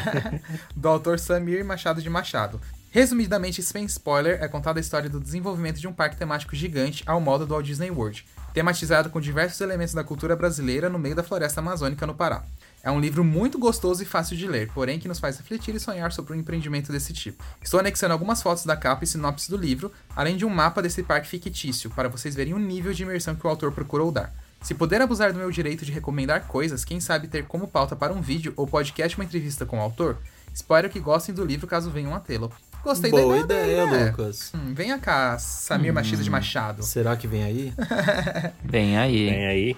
[0.77, 2.61] do autor Samir Machado de Machado.
[2.93, 7.21] Resumidamente, sem spoiler, é contada a história do desenvolvimento de um parque temático gigante ao
[7.21, 11.23] modo do Walt Disney World, tematizado com diversos elementos da cultura brasileira no meio da
[11.23, 12.43] floresta amazônica no Pará.
[12.83, 15.79] É um livro muito gostoso e fácil de ler, porém que nos faz refletir e
[15.79, 17.45] sonhar sobre um empreendimento desse tipo.
[17.63, 21.05] Estou anexando algumas fotos da capa e sinopse do livro, além de um mapa desse
[21.05, 24.35] parque fictício, para vocês verem o nível de imersão que o autor procurou dar.
[24.63, 28.13] Se puder abusar do meu direito de recomendar coisas, quem sabe ter como pauta para
[28.13, 30.19] um vídeo ou podcast uma entrevista com o autor?
[30.53, 32.53] Espero que gostem do livro caso venham a tê-lo.
[32.83, 34.05] Gostei Boa da ideia, dele, né?
[34.11, 34.53] Lucas.
[34.55, 36.83] Hum, venha cá, Samir Machado de Machado.
[36.83, 37.73] Será que vem aí?
[38.65, 39.29] Vem aí.
[39.31, 39.77] Vem aí.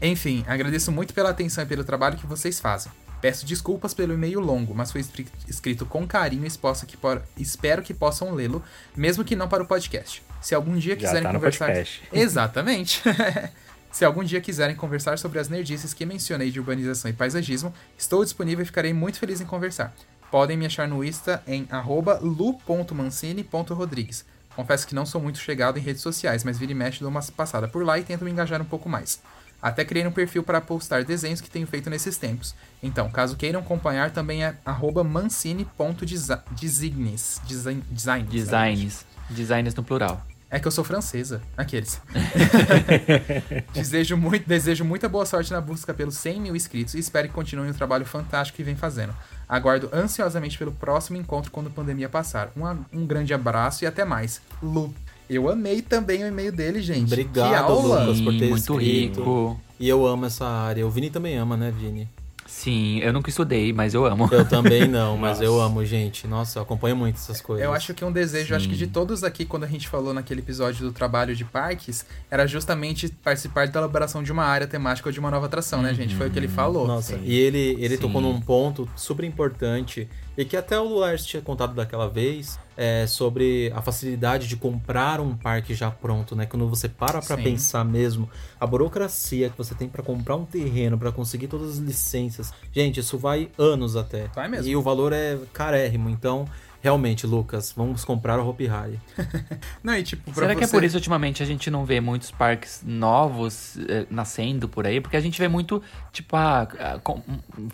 [0.00, 2.90] Enfim, agradeço muito pela atenção e pelo trabalho que vocês fazem.
[3.20, 5.04] Peço desculpas pelo e-mail longo, mas foi
[5.46, 8.62] escrito com carinho e por- espero que possam lê-lo,
[8.96, 10.22] mesmo que não para o podcast.
[10.40, 11.66] Se algum dia Já quiserem tá no conversar.
[11.66, 12.02] podcast.
[12.12, 13.00] Exatamente.
[13.92, 18.24] Se algum dia quiserem conversar sobre as nerdices que mencionei de urbanização e paisagismo, estou
[18.24, 19.94] disponível e ficarei muito feliz em conversar.
[20.32, 24.24] Podem me achar no Insta em arroba lu.mancini.rodrigues.
[24.56, 27.20] Confesso que não sou muito chegado em redes sociais, mas vira e mexe dou uma
[27.20, 29.20] passada por lá e tento me engajar um pouco mais.
[29.60, 32.54] Até criei um perfil para postar desenhos que tenho feito nesses tempos.
[32.82, 37.42] Então, caso queiram acompanhar, também é arroba mancini.designes.
[37.44, 38.30] Design, designs.
[38.30, 39.04] Designs.
[39.28, 40.26] Designs no plural.
[40.50, 41.42] É que eu sou francesa.
[41.58, 42.00] Aqueles.
[43.74, 47.34] desejo, muito, desejo muita boa sorte na busca pelos 100 mil inscritos e espero que
[47.34, 49.14] continuem o trabalho fantástico que vem fazendo.
[49.52, 52.50] Aguardo ansiosamente pelo próximo encontro quando a pandemia passar.
[52.56, 54.40] Um, um grande abraço e até mais.
[54.62, 54.94] Lu.
[55.28, 57.12] Eu amei também o e-mail dele, gente.
[57.12, 57.70] Obrigado.
[57.74, 59.20] Lucas, por ter muito escrito.
[59.20, 59.60] rico.
[59.78, 60.86] E eu amo essa área.
[60.86, 62.08] O Vini também ama, né, Vini?
[62.52, 64.28] Sim, eu nunca estudei, mas eu amo.
[64.30, 65.44] Eu também não, mas Nossa.
[65.44, 66.28] eu amo, gente.
[66.28, 67.64] Nossa, eu acompanho muito essas coisas.
[67.64, 70.40] Eu acho que um desejo, acho que de todos aqui, quando a gente falou naquele
[70.40, 75.12] episódio do trabalho de parques, era justamente participar da elaboração de uma área temática ou
[75.12, 76.14] de uma nova atração, né, gente?
[76.14, 76.86] Foi o que ele falou.
[76.86, 78.02] Nossa, e ele, ele Sim.
[78.02, 83.06] tocou num ponto super importante e que até o Lars tinha contado daquela vez é,
[83.06, 86.46] sobre a facilidade de comprar um parque já pronto, né?
[86.46, 87.42] Quando você para pra Sim.
[87.42, 88.28] pensar mesmo,
[88.58, 93.00] a burocracia que você tem pra comprar um terreno, pra conseguir todas as licenças, gente,
[93.00, 94.28] isso vai anos até.
[94.34, 94.70] Vai mesmo.
[94.70, 96.46] E o valor é carérrimo, então
[96.82, 98.98] realmente, Lucas, vamos comprar o Hopi Hari.
[99.82, 102.30] Não, e tipo, Será que é você- por isso ultimamente a gente não vê muitos
[102.30, 105.00] parques novos eh, nascendo por aí?
[105.00, 105.80] Porque a gente vê muito,
[106.12, 107.22] tipo, ah, ah, com-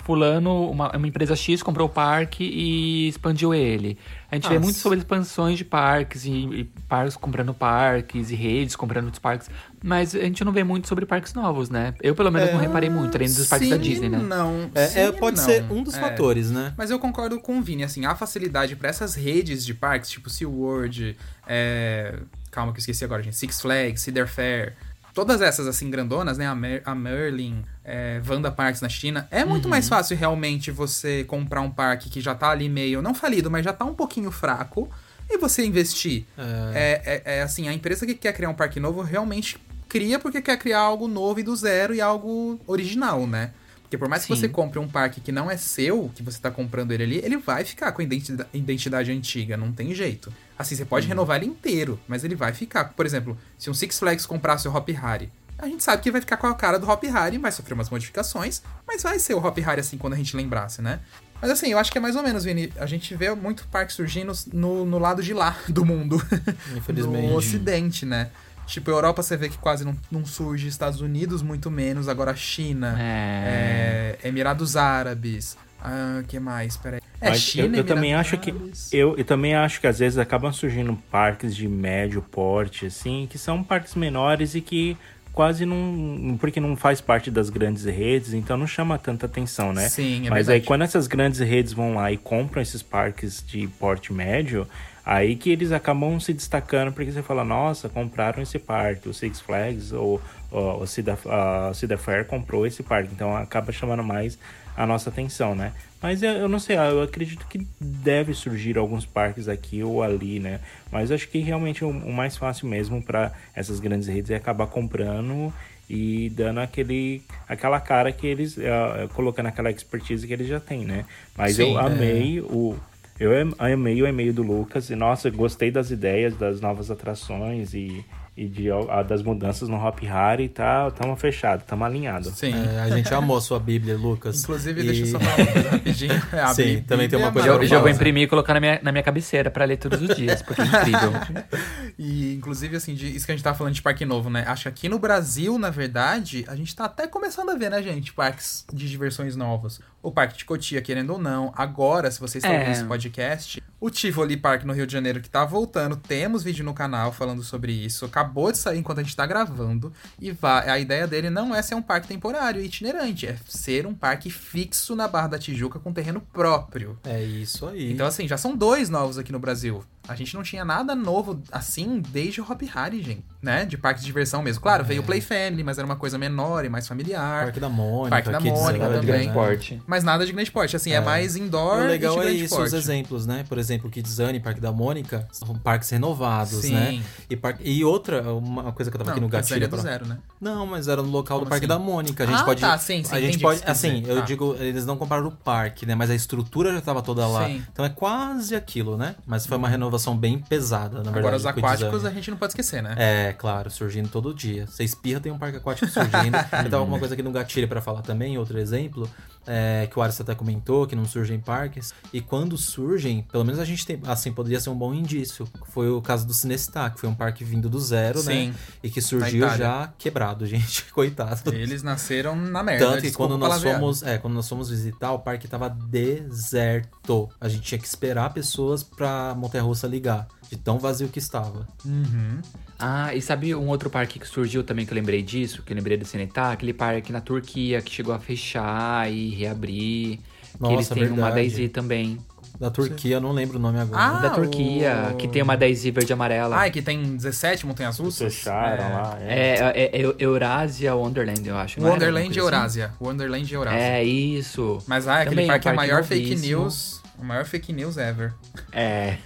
[0.04, 3.96] fulano, uma, uma empresa X comprou o parque e expandiu ele.
[4.30, 4.64] A gente vê Nossa.
[4.64, 9.48] muito sobre expansões de parques e, e parques comprando parques e redes comprando outros parques,
[9.82, 11.94] mas a gente não vê muito sobre parques novos, né?
[12.02, 14.18] Eu pelo menos não reparei muito, além dos parques da Disney, né?
[14.18, 14.70] Não.
[14.74, 15.44] É, sim é, pode não.
[15.44, 16.00] ser um dos É.
[16.00, 16.74] fatores, né?
[16.76, 20.28] Mas eu concordo com o Vini, assim, a facilidade pra essas redes de parques, tipo
[20.28, 21.16] SeaWorld,
[21.46, 22.18] é...
[22.50, 24.74] calma que eu esqueci agora, gente, Six Flags, Cedar Fair,
[25.18, 29.44] todas essas, assim, grandonas, né, a, Mer a Merlin, é, Vanda Parks na China, é
[29.44, 29.70] muito Uhum.
[29.70, 33.64] mais fácil realmente você comprar um parque que já tá ali meio, não falido, mas
[33.64, 34.88] já tá um pouquinho fraco,
[35.28, 36.24] e você investir.
[36.72, 39.58] É, é- é assim, a empresa que quer criar um parque novo realmente
[39.88, 43.50] cria porque quer criar algo novo e do zero e algo original, né?
[43.82, 44.40] Porque por mais que Sim.
[44.42, 47.38] você compre um parque que não é seu, que você tá comprando ele ali, ele
[47.38, 50.32] vai ficar com a identidade, identidade antiga, não tem jeito.
[50.58, 52.86] Assim, você pode renovar ele inteiro, mas ele vai ficar.
[52.86, 56.20] Por exemplo, se um Six Flags comprasse o Hop Harry, a gente sabe que vai
[56.20, 59.38] ficar com a cara do Hop Harry, vai sofrer umas modificações, mas vai ser o
[59.44, 61.00] Hop Harry assim quando a gente lembrasse, né?
[61.40, 62.72] Mas assim, eu acho que é mais ou menos, Vini.
[62.76, 66.20] A gente vê muito parque surgindo no, no lado de lá do mundo.
[66.76, 67.28] Infelizmente.
[67.28, 68.30] No ocidente, né?
[68.66, 72.96] Tipo, Europa você vê que quase não, não surge, Estados Unidos muito menos, agora China,
[72.98, 74.18] É.
[74.22, 76.76] é, Emirados Árabes, ah, que mais?
[76.76, 77.00] Peraí.
[77.20, 78.54] É, Mas China, eu, eu também acho que
[78.92, 83.38] eu, eu também acho que às vezes acabam surgindo parques de médio porte assim, que
[83.38, 84.96] são parques menores e que
[85.32, 89.88] quase não, porque não faz parte das grandes redes, então não chama tanta atenção, né?
[89.88, 90.52] Sim, é Mas verdade.
[90.52, 94.66] aí quando essas grandes redes vão lá e compram esses parques de porte médio,
[95.06, 99.40] aí que eles acabam se destacando porque você fala, nossa, compraram esse parque, o Six
[99.40, 100.20] Flags ou,
[100.50, 104.36] ou o Cedar Fair comprou esse parque, então acaba chamando mais
[104.78, 105.72] a nossa atenção, né?
[106.00, 110.38] Mas eu, eu não sei, eu acredito que deve surgir alguns parques aqui ou ali,
[110.38, 110.60] né?
[110.92, 114.68] Mas acho que realmente o, o mais fácil mesmo para essas grandes redes é acabar
[114.68, 115.52] comprando
[115.90, 120.84] e dando aquele aquela cara que eles eh, colocando aquela expertise que eles já têm,
[120.84, 121.04] né?
[121.36, 121.82] Mas Sim, eu é.
[121.86, 122.76] amei o
[123.18, 127.74] eu am- amei o e-mail do Lucas e nossa, gostei das ideias das novas atrações
[127.74, 128.04] e,
[128.40, 132.30] E de, a, das mudanças no Hop Harry, tá, tamo fechado, tamo alinhado.
[132.30, 132.54] Sim.
[132.54, 134.44] É, a gente amou a sua Bíblia, Lucas.
[134.44, 136.22] Inclusive, E- deixa eu só falar uma coisa rapidinho.
[136.32, 138.60] É, Sim, Bíblia também tem uma coisa Já, pra já vou imprimir e colocar na
[138.60, 141.12] minha, na minha cabeceira pra ler todos os dias, porque é incrível.
[141.98, 144.44] E, inclusive, assim, de, isso que a gente tá falando de parque novo, né?
[144.46, 147.82] Acho que aqui no Brasil, na verdade, a gente tá até começando a ver, né,
[147.82, 148.12] gente?
[148.12, 149.80] Parques de diversões novos.
[150.08, 151.52] O Parque de Cotia, querendo ou não.
[151.54, 152.60] Agora, se vocês estão É.
[152.60, 155.96] ouvindo esse podcast, o Tivoli Park no Rio de Janeiro, que tá voltando.
[155.96, 158.06] Temos vídeo no canal falando sobre isso.
[158.06, 159.92] Acabou de sair enquanto a gente tá gravando.
[160.18, 163.86] E vai, a ideia dele não é ser um parque temporário e itinerante, é ser
[163.86, 166.98] um parque fixo na Barra da Tijuca com terreno próprio.
[167.04, 167.92] É isso aí.
[167.92, 169.84] Então, assim, já são dois novos aqui no Brasil.
[170.08, 173.64] A gente não tinha nada novo assim desde o Hop Harry, gente, né?
[173.64, 174.62] De parque de diversão mesmo.
[174.62, 177.44] Claro, veio o Play Family, mas era uma coisa menor e mais familiar.
[177.44, 179.00] Parque da Mônica, Parque da Mônica também.
[179.06, 179.32] Grande né?
[179.34, 179.82] porte.
[179.86, 182.54] Mas nada de grande porte, assim, é, mais indoor O legal de é grande isso,
[182.56, 182.68] porte.
[182.68, 183.44] os exemplos, né?
[183.48, 186.72] Por exemplo, Kidzane, Parque da Mônica, são parques renovados, Sim.
[186.74, 187.02] né?
[187.28, 189.64] E, par- e outra, uma coisa que eu tava aqui no Não, gatilho.
[189.64, 190.18] é do zero, né?
[190.40, 191.68] Não, mas era no local Como do Parque assim?
[191.68, 192.24] da Mônica.
[192.24, 192.60] A gente Ah, pode.
[192.60, 193.60] tá, sim, sim, A gente pode.
[193.66, 194.16] Assim, eu.
[194.16, 194.20] Tá.
[194.22, 195.94] digo, eles não compraram o parque, né?
[195.94, 197.46] Mas a estrutura já tava toda lá.
[197.46, 197.62] Sim.
[197.72, 199.14] Então é quase aquilo, né?
[199.26, 201.18] Mas foi uma renovação bem pesada, na verdade.
[201.18, 202.94] Agora, os aquáticos a gente não pode esquecer, né?
[202.96, 204.66] É, claro, surgindo todo dia.
[204.66, 206.36] Você espirra, tem um parque aquático surgindo.
[206.36, 209.08] eu tava com uma coisa aqui no gatilho pra falar também, outro exemplo,
[209.48, 211.94] é, que o Aris até comentou, que não surgem parques.
[212.12, 215.48] E quando surgem, pelo menos a gente tem, assim, poderia ser um bom indício.
[215.70, 218.48] Foi o caso do Cinestar, que foi um parque vindo do zero, Sim.
[218.48, 218.54] né?
[218.82, 220.84] E que surgiu já quebrado, gente.
[220.92, 221.54] Coitado.
[221.54, 222.86] Eles nasceram na merda.
[222.86, 227.28] Tanto que quando nós fomos, é, quando nós fomos visitar, o parque tava deserto.
[227.40, 231.66] A gente tinha que esperar pessoas pra montanha-russa ligar, de tão vazio que estava.
[231.84, 232.42] Uhum.
[232.78, 235.76] Ah, e sabe um outro parque que surgiu também que eu lembrei disso, que eu
[235.76, 236.52] lembrei do Cinetar?
[236.52, 240.18] Aquele parque na Turquia que chegou a fechar e reabrir.
[240.18, 241.48] que Nossa, eles têm uma verdade.
[241.64, 242.18] 10i também.
[242.58, 244.00] Da Turquia, eu não lembro o nome agora.
[244.02, 246.56] Ah, da Turquia, o- que tem uma 10i verde e amarela.
[246.56, 248.34] Ai, que tem 17 montanhas russas.
[248.34, 248.88] Fecharam É.
[248.88, 249.18] lá.
[249.20, 249.54] É,
[249.94, 251.80] é, é Eurásia Wonderland, eu acho.
[251.80, 252.92] Wonderland e coisa Eurásia.
[253.00, 253.54] Wonderland e assim?
[253.54, 253.78] Eurásia.
[253.80, 254.78] É, isso.
[254.88, 257.00] Mas ah, aquele Também é parque é a parque maior fake news.
[257.16, 258.32] O maior fake news ever.
[258.72, 259.18] É.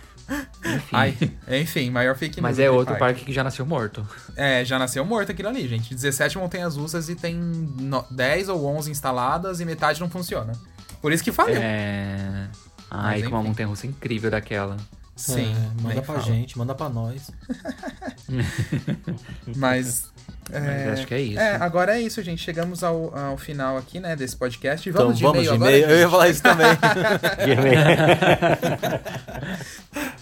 [0.65, 0.89] Enfim.
[0.93, 1.17] Ai,
[1.61, 2.43] enfim, maior fake news.
[2.43, 4.07] Mas é outro parque que já nasceu morto.
[4.37, 5.95] É, já nasceu morto aquilo ali, gente.
[5.95, 10.53] 17 montanhas russas e tem no- 10 ou 11 instaladas e metade não funciona.
[11.01, 11.57] Por isso que faliu.
[11.59, 12.49] É.
[12.91, 14.77] Ai, Mas que uma montanha russa incrível daquela.
[15.17, 16.21] Sim, É, manda pra fala.
[16.21, 17.31] gente, manda pra nós.
[19.57, 20.12] Mas.
[20.51, 21.39] Mas acho que é isso.
[21.41, 22.43] É, agora é isso, gente.
[22.43, 24.87] Chegamos ao, ao final aqui, né, desse podcast.
[24.89, 25.77] Então Vamos de vamos de e-mail agora.
[25.79, 25.91] e-mail.
[25.91, 26.67] Eu ia falar isso também.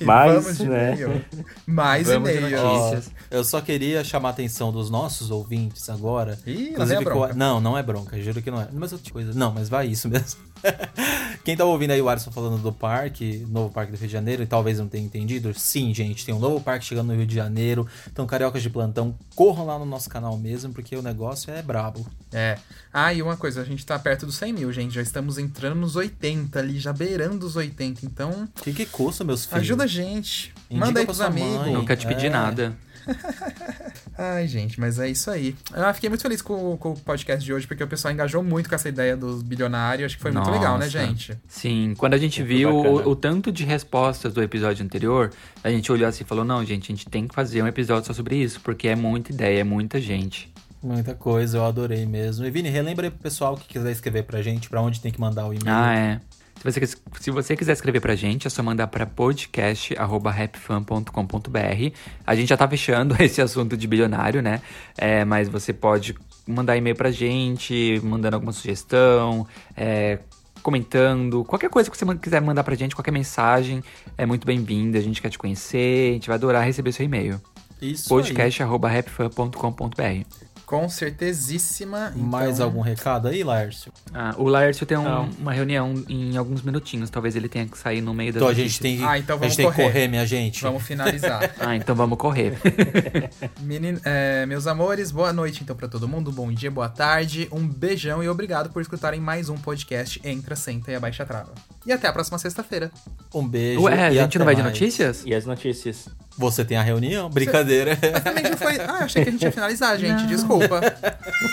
[0.01, 0.95] Mas, Vamos de né?
[0.95, 1.25] e-mail.
[1.67, 3.03] Mais Vamos de e-mail.
[3.31, 6.39] eu só queria chamar a atenção dos nossos ouvintes agora.
[6.47, 7.35] Ih, a com- bronca.
[7.35, 8.69] Não, não é bronca, juro que não é.
[8.73, 9.33] Mas outra coisa.
[9.35, 10.41] Não, mas vai isso mesmo.
[11.45, 14.43] Quem tá ouvindo aí o Alisson falando do parque, novo parque do Rio de Janeiro,
[14.43, 17.35] e talvez não tenha entendido, sim, gente, tem um novo parque chegando no Rio de
[17.35, 17.87] Janeiro.
[18.13, 22.07] Então, cariocas de plantão, corram lá no nosso canal mesmo, porque o negócio é brabo.
[22.33, 22.59] É.
[22.93, 24.95] Ah, e uma coisa, a gente tá perto dos 100 mil, gente.
[24.95, 28.05] Já estamos entrando nos 80 ali, já beirando os 80.
[28.05, 29.63] Então, O que, que custa, meus filhos?
[29.63, 30.53] ajuda a gente.
[30.71, 31.57] Indica Manda aí pros amigos.
[31.61, 31.73] mãe.
[31.73, 32.31] Nunca te pedi É.
[32.31, 32.77] nada.
[34.17, 35.57] Ai, gente, mas é isso aí.
[35.75, 38.69] Eu fiquei muito feliz com, com o podcast de hoje, porque o pessoal engajou muito
[38.69, 40.07] com essa ideia dos bilionários.
[40.07, 40.59] Acho que foi muito Nossa.
[40.59, 41.37] legal, né, gente?
[41.49, 45.31] Sim, quando a gente Muito viu o, o tanto de respostas do episódio anterior,
[45.63, 48.07] a gente olhou assim e falou: não, gente, a gente tem que fazer um episódio
[48.07, 50.53] só sobre isso, porque é muita ideia, é muita gente.
[50.83, 52.45] Muita coisa, eu adorei mesmo.
[52.47, 55.21] E Vini, relembra aí pro pessoal que quiser escrever pra gente, pra onde tem que
[55.21, 55.69] mandar o e-mail.
[55.69, 56.21] Ah, é.
[56.61, 56.87] Se você,
[57.21, 61.97] se você quiser escrever pra gente, é só mandar pra podcast.rapfan.com.br.
[62.27, 64.61] A gente já tá fechando esse assunto de bilionário, né?
[64.99, 66.15] É, mas você pode
[66.47, 70.19] mandar e-mail pra gente, mandando alguma sugestão, é,
[70.63, 73.83] comentando, qualquer coisa que você quiser mandar pra gente, qualquer mensagem,
[74.19, 74.99] é muito bem-vinda.
[74.99, 77.41] A gente quer te conhecer, a gente vai adorar receber seu e-mail.
[77.81, 80.50] Isso podcast.rapfan.com.br.
[80.71, 82.13] Com certezíssima.
[82.15, 83.93] Então, Mais algum recado aí, Lárcio?
[84.15, 88.01] Ah, o Laércio tem um- uma reunião em alguns minutinhos, talvez ele tenha que sair
[88.01, 88.83] no meio das Então a gente notícias.
[88.83, 89.93] tem que, Ah, então a vamos gente tem que correr.
[89.93, 90.63] correr, minha gente.
[90.63, 91.41] Vamos finalizar.
[91.59, 92.57] Ah, então vamos correr.
[93.63, 97.67] Menin- é, meus amores, boa noite então pra todo mundo, bom dia, boa tarde, um
[97.67, 101.53] beijão e obrigado por escutarem mais um podcast Entra, Senta e Abaixa a Trava.
[101.85, 102.93] E até a próxima sexta-feira.
[103.35, 103.83] Um beijo.
[103.83, 104.73] Ué, a e gente não até vai de mais.
[104.79, 105.25] notícias?
[105.27, 106.09] E as notícias?
[106.39, 107.29] Você tem a reunião?
[107.29, 107.99] Brincadeira.
[108.13, 108.77] Mas também já foi.
[108.81, 110.27] Ah, eu achei que a gente ia finalizar, gente.
[110.27, 110.81] Desculpa.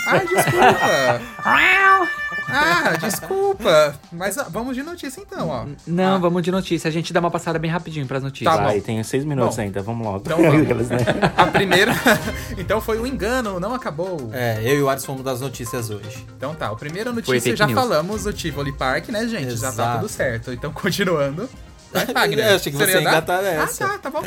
[0.07, 1.21] Ai, desculpa.
[2.49, 3.95] Ah, desculpa.
[4.11, 5.65] Mas ah, vamos de notícia então, ó.
[5.85, 6.17] Não, Ah.
[6.17, 6.87] vamos de notícia.
[6.87, 8.49] A gente dá uma passada bem rapidinho pras notícias.
[8.49, 8.67] Tá bom.
[8.67, 10.19] Vai, tem seis minutos Bom, ainda, vamos logo.
[10.25, 10.87] então vamos.
[10.87, 10.97] Né?
[11.35, 11.91] A primeira.
[12.57, 14.29] então foi um engano, não acabou.
[14.31, 16.25] É, eu e o Alisson fomos das notícias hoje.
[16.37, 17.77] Então tá, a primeira Foi notícia já news.
[17.77, 19.55] falamos, o Tivoli Park, né, gente?
[19.57, 19.99] Já tá Exato.
[19.99, 20.53] tudo certo.
[20.53, 21.49] Então, continuando.
[21.91, 22.47] Vai, Fagner.
[22.47, 23.85] Eu achei que você ia engatar nessa.
[23.85, 24.23] Ah, tá, tá bom.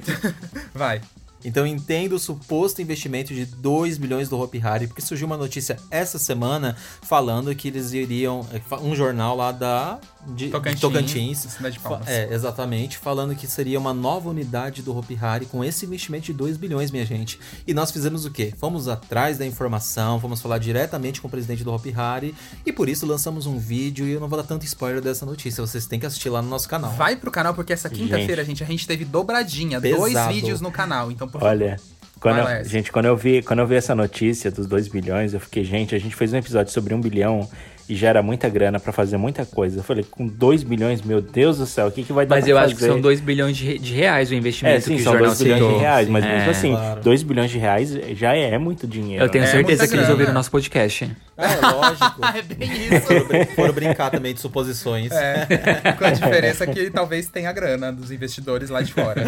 [0.74, 1.00] Vai.
[1.44, 5.76] Então entenda o suposto investimento de 2 bilhões do Hopi Hari, porque surgiu uma notícia
[5.92, 8.44] essa semana falando que eles iriam.
[8.82, 10.00] Um jornal lá da.
[10.28, 12.08] De Tocantins, de Tocantins cidade de Palmas.
[12.08, 16.32] É, exatamente, falando que seria uma nova unidade do Hopi Hari com esse investimento de
[16.32, 17.38] 2 bilhões, minha gente.
[17.66, 18.52] E nós fizemos o quê?
[18.58, 22.88] Fomos atrás da informação, fomos falar diretamente com o presidente do Hopi Hari e por
[22.88, 26.00] isso lançamos um vídeo e eu não vou dar tanto spoiler dessa notícia, vocês têm
[26.00, 26.90] que assistir lá no nosso canal.
[26.92, 30.32] Vai pro canal porque essa quinta-feira, gente, a gente teve dobradinha, dois Pesado.
[30.34, 31.10] vídeos no canal.
[31.10, 31.78] Então, por Olha,
[32.20, 35.40] quando eu- gente, quando eu, vi, quando eu vi essa notícia dos 2 bilhões, eu
[35.40, 37.48] fiquei, gente, a gente fez um episódio sobre 1 bilhão
[37.88, 39.78] e já era muita grana pra fazer muita coisa.
[39.78, 42.48] Eu falei, com 2 bilhões, meu Deus do céu, o que, que vai dar Mas
[42.48, 42.66] eu fazer?
[42.66, 45.18] acho que são 2 bilhões de, de reais o investimento É, sim, que são o
[45.18, 45.74] jornal 2 bilhões citou.
[45.74, 46.36] de reais, mas É.
[46.36, 47.00] mesmo assim, Claro.
[47.02, 49.24] 2 bilhões de reais já é muito dinheiro.
[49.24, 51.10] Eu tenho É certeza muita que eles ouviram nosso podcast.
[51.36, 52.24] É, lógico.
[52.24, 53.06] é bem isso.
[53.06, 55.12] foram, brin- foram brincar também de suposições.
[55.12, 59.22] É, com a diferença que talvez tenha grana dos investidores lá de fora.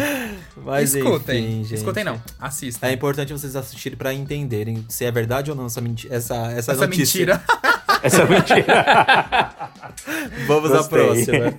[0.57, 1.43] Mas Escutem.
[1.45, 1.75] enfim, gente.
[1.75, 2.87] Escutem não, assistam.
[2.87, 6.71] É importante vocês assistirem pra entenderem se é verdade ou não essa, menti essa, essa,
[6.71, 7.19] Essa notícia.
[7.19, 7.43] mentira.
[8.01, 9.69] Essa mentira.
[10.47, 10.97] Vamos à Gostei.
[10.99, 11.53] próxima.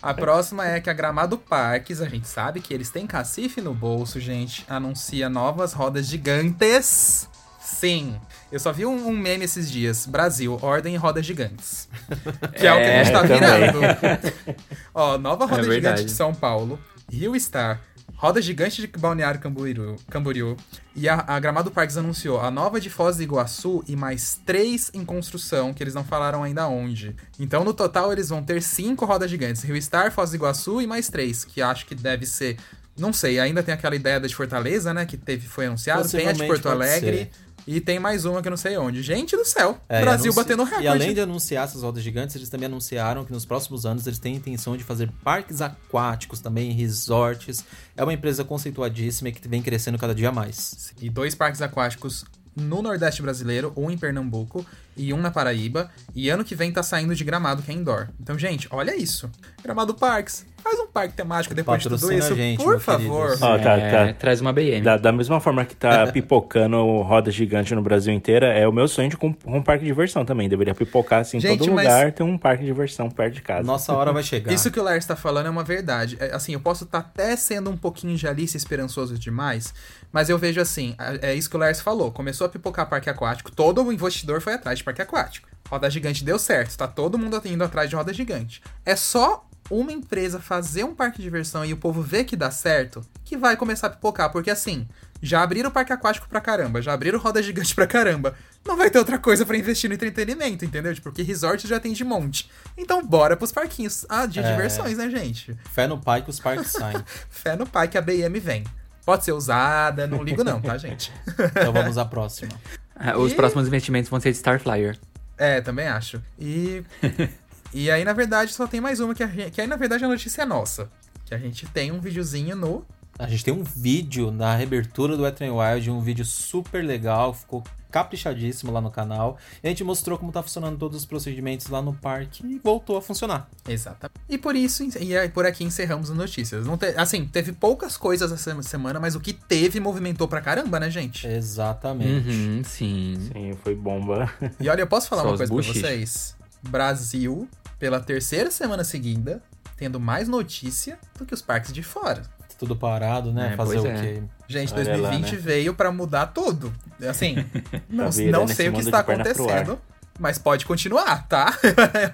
[0.00, 3.72] A próxima é que a Gramado Parques, a gente sabe que eles têm cacife no
[3.74, 7.28] bolso, gente, anuncia novas rodas gigantes.
[7.60, 8.16] Sim.
[8.52, 10.04] Eu só vi um, um meme esses dias.
[10.06, 11.88] Brasil, ordem e rodas gigantes.
[12.56, 13.38] Que é, o que a gente tá também.
[13.40, 13.80] virando.
[14.94, 16.04] Ó, nova roda É gigante verdade.
[16.04, 16.78] de São Paulo,
[17.10, 17.80] Rio Star,
[18.14, 20.56] roda gigante de Balneário Camboriú, Camboriú
[20.94, 24.90] e a, a Gramado Parques anunciou a nova de Foz do Iguaçu e mais três
[24.92, 27.16] em construção, que eles não falaram ainda onde.
[27.40, 29.62] Então, no total, eles vão ter cinco rodas gigantes.
[29.62, 32.58] Rio Star, Foz do Iguaçu e mais três, que acho que deve ser...
[32.98, 36.06] Não sei, ainda tem aquela ideia da de Fortaleza, né, que teve, foi anunciado.
[36.10, 37.16] Tem a de Porto Alegre.
[37.16, 37.30] ser.
[37.66, 39.02] E tem mais uma que eu não sei onde.
[39.02, 40.84] Gente do céu, É, Brasil batendo recorde.
[40.84, 44.18] E além de anunciar essas rodas gigantes, eles também anunciaram que nos próximos anos eles
[44.18, 47.64] têm a intenção de fazer parques aquáticos também, resorts.
[47.96, 50.92] É uma empresa conceituadíssima e que vem crescendo cada dia mais.
[51.00, 55.90] e dois parques aquáticos no Nordeste brasileiro, um em Pernambuco e um na Paraíba.
[56.14, 58.08] E ano que vem tá saindo de Gramado, que é indoor.
[58.20, 59.30] Então, gente, olha isso.
[59.62, 60.44] Gramado Parques.
[60.62, 63.36] Faz um parque temático depois de tudo Patrocina isso, gente, por favor.
[63.38, 64.12] tá, É, tá.
[64.14, 64.80] Traz uma BM.
[64.82, 68.86] Da, da mesma forma que tá pipocando roda gigante no Brasil inteiro, é o meu
[68.86, 70.48] sonho de com um parque de diversão também.
[70.48, 73.42] Deveria pipocar assim em Gente, todo mas- lugar, ter um parque de diversão perto de
[73.42, 73.62] casa.
[73.66, 74.52] Nossa hora vai chegar.
[74.52, 76.16] Isso que o Lars tá falando é uma verdade.
[76.20, 79.74] É, assim, eu posso estar até sendo um pouquinho de Alice esperançoso demais,
[80.12, 82.10] mas eu vejo assim, é é isso que o Lars falou.
[82.12, 85.48] Começou a pipocar parque aquático, todo o investidor foi atrás de parque aquático.
[85.68, 88.60] Roda gigante deu certo, tá todo mundo indo atrás de roda gigante.
[88.84, 92.50] É só uma empresa fazer um parque de diversão e o povo ver que dá
[92.50, 94.86] certo, que vai começar a pipocar, porque assim,
[95.22, 98.34] já abriram o parque aquático pra caramba, já abriram roda gigante pra caramba.
[98.66, 100.94] Não vai ter outra coisa pra investir no entretenimento, entendeu?
[100.94, 102.50] Tipo, Porque resort já tem de monte.
[102.76, 104.50] Então bora pros parquinhos ah, de É.
[104.50, 105.56] diversões, né, gente?
[105.72, 107.02] Fé no pai que os parques saem.
[107.30, 108.64] Fé no pai que a BM vem.
[109.04, 111.12] Pode ser usada, não ligo não, tá, gente?
[111.56, 112.52] Então vamos à próxima.
[112.94, 114.96] Ah, Os E- próximos investimentos vão ser de Starflyer.
[115.36, 116.22] É, também acho.
[116.38, 116.84] E.
[117.72, 120.04] e aí, na verdade, só tem mais uma que, a gente, que aí, na verdade,
[120.04, 120.90] a notícia é nossa.
[121.24, 122.84] Que a gente tem um videozinho no.
[123.18, 127.32] A gente tem um vídeo na reabertura do Wet n Wild, um vídeo super legal,
[127.34, 129.36] ficou caprichadíssimo lá no canal.
[129.62, 132.96] E a gente mostrou como tá funcionando todos os procedimentos lá no parque e voltou
[132.96, 133.48] a funcionar.
[133.68, 134.18] Exatamente.
[134.30, 136.66] E por isso, e aí, por aqui encerramos as notícias.
[136.66, 140.80] Não te- assim, teve poucas coisas essa semana, mas o que teve movimentou pra caramba,
[140.80, 141.26] né, gente?
[141.26, 142.28] Exatamente.
[142.30, 143.30] Uhum, sim.
[143.32, 144.32] Sim, foi bomba.
[144.58, 145.82] E olha, eu posso falar Só uma coisa pra buchiches.
[145.82, 146.36] vocês?
[146.62, 147.46] Brasil,
[147.82, 149.42] pela terceira semana seguida,
[149.76, 152.22] tendo mais notícia do que os parques de fora.
[152.56, 153.54] Tudo parado, né?
[153.54, 154.00] É, Fazer o é.
[154.00, 154.22] quê?
[154.46, 155.36] Gente, Olha 2020 lá, né?
[155.38, 156.72] veio pra mudar tudo.
[157.10, 157.44] Assim,
[157.90, 159.80] não, vida não sei o que está acontecendo,
[160.16, 161.58] mas pode continuar, tá?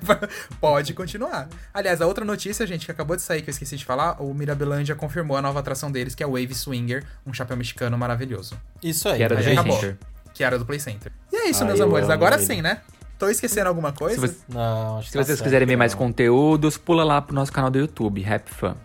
[0.58, 1.50] pode continuar.
[1.74, 4.32] Aliás, a outra notícia, gente, que acabou de sair, que eu esqueci de falar, o
[4.32, 8.58] Mirabilândia confirmou a nova atração deles, que é o Wave Swinger, um chapéu mexicano maravilhoso,
[8.82, 9.18] Isso aí.
[9.18, 9.72] Que era a do Play.
[9.74, 9.98] Center.
[10.32, 11.12] que era do Play Center.
[11.30, 12.04] E é isso, Ah, meus eu amores.
[12.06, 12.46] amo Agora ele.
[12.46, 12.80] sim, né?
[13.18, 14.14] Tô esquecendo alguma coisa?
[14.14, 15.98] Se você- Não, acho que Se tá vocês certo, quiserem ver mais não.
[15.98, 18.76] conteúdos, pula lá pro nosso canal do YouTube, Rap Fan.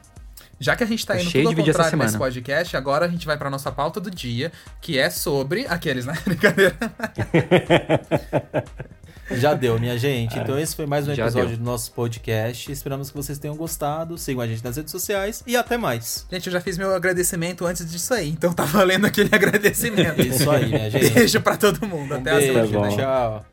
[0.59, 3.05] Já que a gente tá Tá indo cheio tudo de ao contrário nesse podcast, agora
[3.05, 6.17] a gente vai pra nossa pauta do dia, que é sobre aqueles, né?
[6.25, 6.75] Brincadeira.
[9.31, 10.37] Já deu, minha gente.
[10.37, 11.57] Então esse foi mais um Já episódio deu.
[11.57, 12.71] do nosso podcast.
[12.71, 14.17] Esperamos que vocês tenham gostado.
[14.17, 16.25] Sigam a gente nas redes sociais e até mais.
[16.31, 20.21] Gente, eu já fiz meu agradecimento antes disso aí, então tá valendo aquele agradecimento.
[20.21, 21.09] Isso aí, minha gente.
[21.09, 22.13] Beijo pra todo mundo.
[22.15, 23.52] Um Até a beijo, semana que bom.